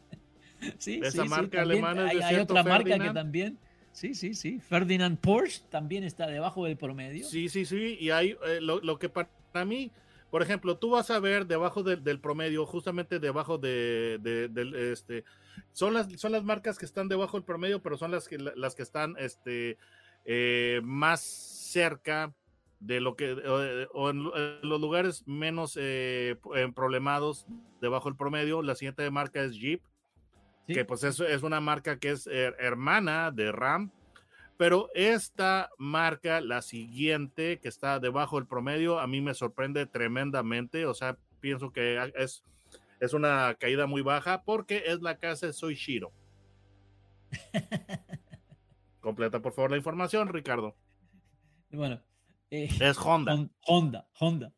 sí, 0.78 1.00
Esa 1.02 1.10
sí, 1.10 1.18
sí, 1.22 1.28
marca 1.28 1.58
también 1.58 1.84
alemana 1.84 2.04
es 2.06 2.10
hay, 2.10 2.16
de 2.18 2.24
hay 2.24 2.34
cierto 2.34 2.54
otra 2.54 2.62
marca 2.64 2.84
que 2.84 2.90
Ferdinand. 2.90 3.14
también. 3.14 3.58
Sí, 3.92 4.14
sí, 4.14 4.34
sí. 4.34 4.60
Ferdinand 4.60 5.18
Porsche 5.18 5.62
también 5.68 6.04
está 6.04 6.26
debajo 6.28 6.64
del 6.64 6.76
promedio. 6.76 7.26
Sí, 7.26 7.48
sí, 7.48 7.64
sí. 7.64 7.96
Y 8.00 8.10
hay 8.10 8.36
eh, 8.46 8.60
lo, 8.60 8.80
lo 8.80 8.98
que 8.98 9.08
para 9.08 9.28
mí, 9.66 9.90
por 10.30 10.42
ejemplo, 10.42 10.76
tú 10.78 10.90
vas 10.90 11.10
a 11.10 11.18
ver 11.18 11.46
debajo 11.46 11.82
del, 11.82 12.02
del 12.04 12.20
promedio, 12.20 12.64
justamente 12.66 13.18
debajo 13.18 13.58
de, 13.58 14.18
de- 14.22 14.48
del 14.48 14.74
este, 14.76 15.24
son 15.72 15.94
las, 15.94 16.08
son 16.20 16.32
las 16.32 16.44
marcas 16.44 16.78
que 16.78 16.84
están 16.86 17.08
debajo 17.08 17.36
del 17.36 17.44
promedio, 17.44 17.80
pero 17.82 17.96
son 17.96 18.10
las 18.10 18.28
que 18.28 18.38
las 18.38 18.74
que 18.74 18.82
están 18.82 19.14
este 19.18 19.78
eh, 20.24 20.80
más 20.84 21.20
cerca 21.20 22.34
de 22.80 23.00
lo 23.00 23.14
que 23.16 23.32
o, 23.32 23.98
o 23.98 24.10
en, 24.10 24.24
los 24.62 24.80
lugares 24.80 25.26
menos 25.26 25.76
eh, 25.80 26.36
p- 26.42 26.72
problemados 26.72 27.46
debajo 27.80 28.08
del 28.08 28.16
promedio. 28.16 28.62
La 28.62 28.74
siguiente 28.74 29.10
marca 29.10 29.42
es 29.42 29.52
Jeep. 29.54 29.82
Sí. 30.66 30.74
que 30.74 30.84
pues 30.84 31.02
es, 31.02 31.18
es 31.18 31.42
una 31.42 31.60
marca 31.60 31.98
que 31.98 32.10
es 32.10 32.26
her- 32.28 32.54
hermana 32.60 33.32
de 33.32 33.50
Ram, 33.50 33.90
pero 34.56 34.88
esta 34.94 35.70
marca, 35.78 36.40
la 36.40 36.62
siguiente, 36.62 37.58
que 37.60 37.68
está 37.68 37.98
debajo 37.98 38.36
del 38.36 38.46
promedio, 38.46 39.00
a 39.00 39.06
mí 39.08 39.20
me 39.20 39.34
sorprende 39.34 39.86
tremendamente, 39.86 40.86
o 40.86 40.94
sea, 40.94 41.16
pienso 41.40 41.72
que 41.72 41.98
a- 41.98 42.04
es, 42.14 42.44
es 43.00 43.12
una 43.12 43.54
caída 43.58 43.86
muy 43.86 44.02
baja 44.02 44.42
porque 44.44 44.84
es 44.86 45.00
la 45.02 45.18
casa 45.18 45.46
de 45.46 45.52
Soichiro. 45.52 46.12
Completa 49.00 49.40
por 49.40 49.52
favor 49.52 49.70
la 49.70 49.76
información, 49.78 50.28
Ricardo. 50.28 50.76
Bueno, 51.70 52.02
eh, 52.50 52.68
Es 52.80 52.98
Honda. 52.98 53.34
Hon- 53.34 53.50
Honda, 53.66 54.08
Honda. 54.18 54.52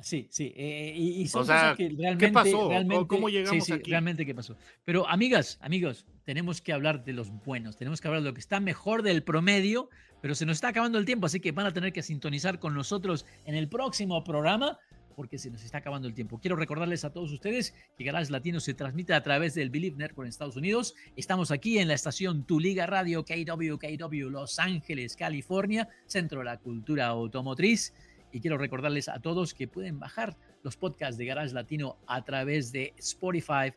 Sí, 0.00 0.28
sí. 0.30 0.52
eh, 0.56 0.92
y, 0.96 1.22
y 1.22 1.28
son 1.28 1.42
O 1.42 1.44
sea, 1.44 1.56
cosas 1.60 1.76
que 1.76 1.88
¿qué 1.88 1.94
realmente. 1.96 2.32
pasó? 2.32 2.52
¿Cómo- 2.58 2.68
realmente- 2.70 3.06
cómo 3.06 3.28
sí, 3.28 3.32
llegamos 3.34 3.64
sí, 3.64 3.72
aquí? 3.72 3.90
realmente 3.90 4.26
qué 4.26 4.34
pasó. 4.34 4.56
Pero, 4.84 5.08
amigas, 5.08 5.58
amigos, 5.62 6.04
tenemos 6.24 6.60
que 6.60 6.72
hablar 6.72 7.04
de 7.04 7.12
los 7.12 7.30
buenos. 7.44 7.76
Tenemos 7.76 8.00
que 8.00 8.08
hablar 8.08 8.22
de 8.22 8.28
lo 8.30 8.34
que 8.34 8.40
está 8.40 8.58
mejor 8.60 9.02
del 9.02 9.22
promedio, 9.22 9.88
pero 10.20 10.34
se 10.34 10.46
nos 10.46 10.56
está 10.56 10.68
acabando 10.68 10.98
el 10.98 11.04
tiempo, 11.04 11.26
así 11.26 11.38
que 11.38 11.52
van 11.52 11.66
a 11.66 11.72
tener 11.72 11.92
que 11.92 12.02
sintonizar 12.02 12.58
con 12.58 12.74
nosotros 12.74 13.24
en 13.44 13.54
el 13.54 13.68
próximo 13.68 14.24
programa. 14.24 14.78
Porque 15.14 15.38
se 15.38 15.50
nos 15.50 15.64
está 15.64 15.78
acabando 15.78 16.08
el 16.08 16.14
tiempo. 16.14 16.38
Quiero 16.40 16.56
recordarles 16.56 17.04
a 17.04 17.12
todos 17.12 17.32
ustedes 17.32 17.74
que 17.96 18.04
Garage 18.04 18.30
Latino 18.30 18.60
se 18.60 18.74
transmite 18.74 19.14
a 19.14 19.22
través 19.22 19.54
del 19.54 19.70
Believe 19.70 19.96
Network 19.96 20.26
en 20.26 20.30
Estados 20.30 20.56
Unidos. 20.56 20.94
Estamos 21.16 21.50
aquí 21.50 21.78
en 21.78 21.88
la 21.88 21.94
estación 21.94 22.44
Tu 22.44 22.60
Liga 22.60 22.86
Radio 22.86 23.24
KWKW 23.24 24.30
Los 24.30 24.58
Ángeles, 24.58 25.16
California, 25.16 25.88
centro 26.06 26.40
de 26.40 26.46
la 26.46 26.58
cultura 26.58 27.06
automotriz. 27.06 27.94
Y 28.32 28.40
quiero 28.40 28.58
recordarles 28.58 29.08
a 29.08 29.20
todos 29.20 29.54
que 29.54 29.68
pueden 29.68 29.98
bajar 29.98 30.36
los 30.62 30.76
podcasts 30.76 31.16
de 31.16 31.26
Garage 31.26 31.54
Latino 31.54 31.98
a 32.06 32.24
través 32.24 32.72
de 32.72 32.92
Spotify, 32.98 33.72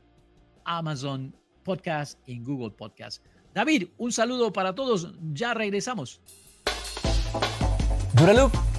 Amazon 0.65 1.36
Podcast 1.63 2.19
y 2.26 2.39
Google 2.39 2.71
Podcast. 2.71 3.23
David, 3.54 3.89
un 3.97 4.12
saludo 4.12 4.54
para 4.54 4.73
todos. 4.73 5.13
Ya 5.34 5.54
regresamos. 5.54 6.21
Duraloop 8.13 8.54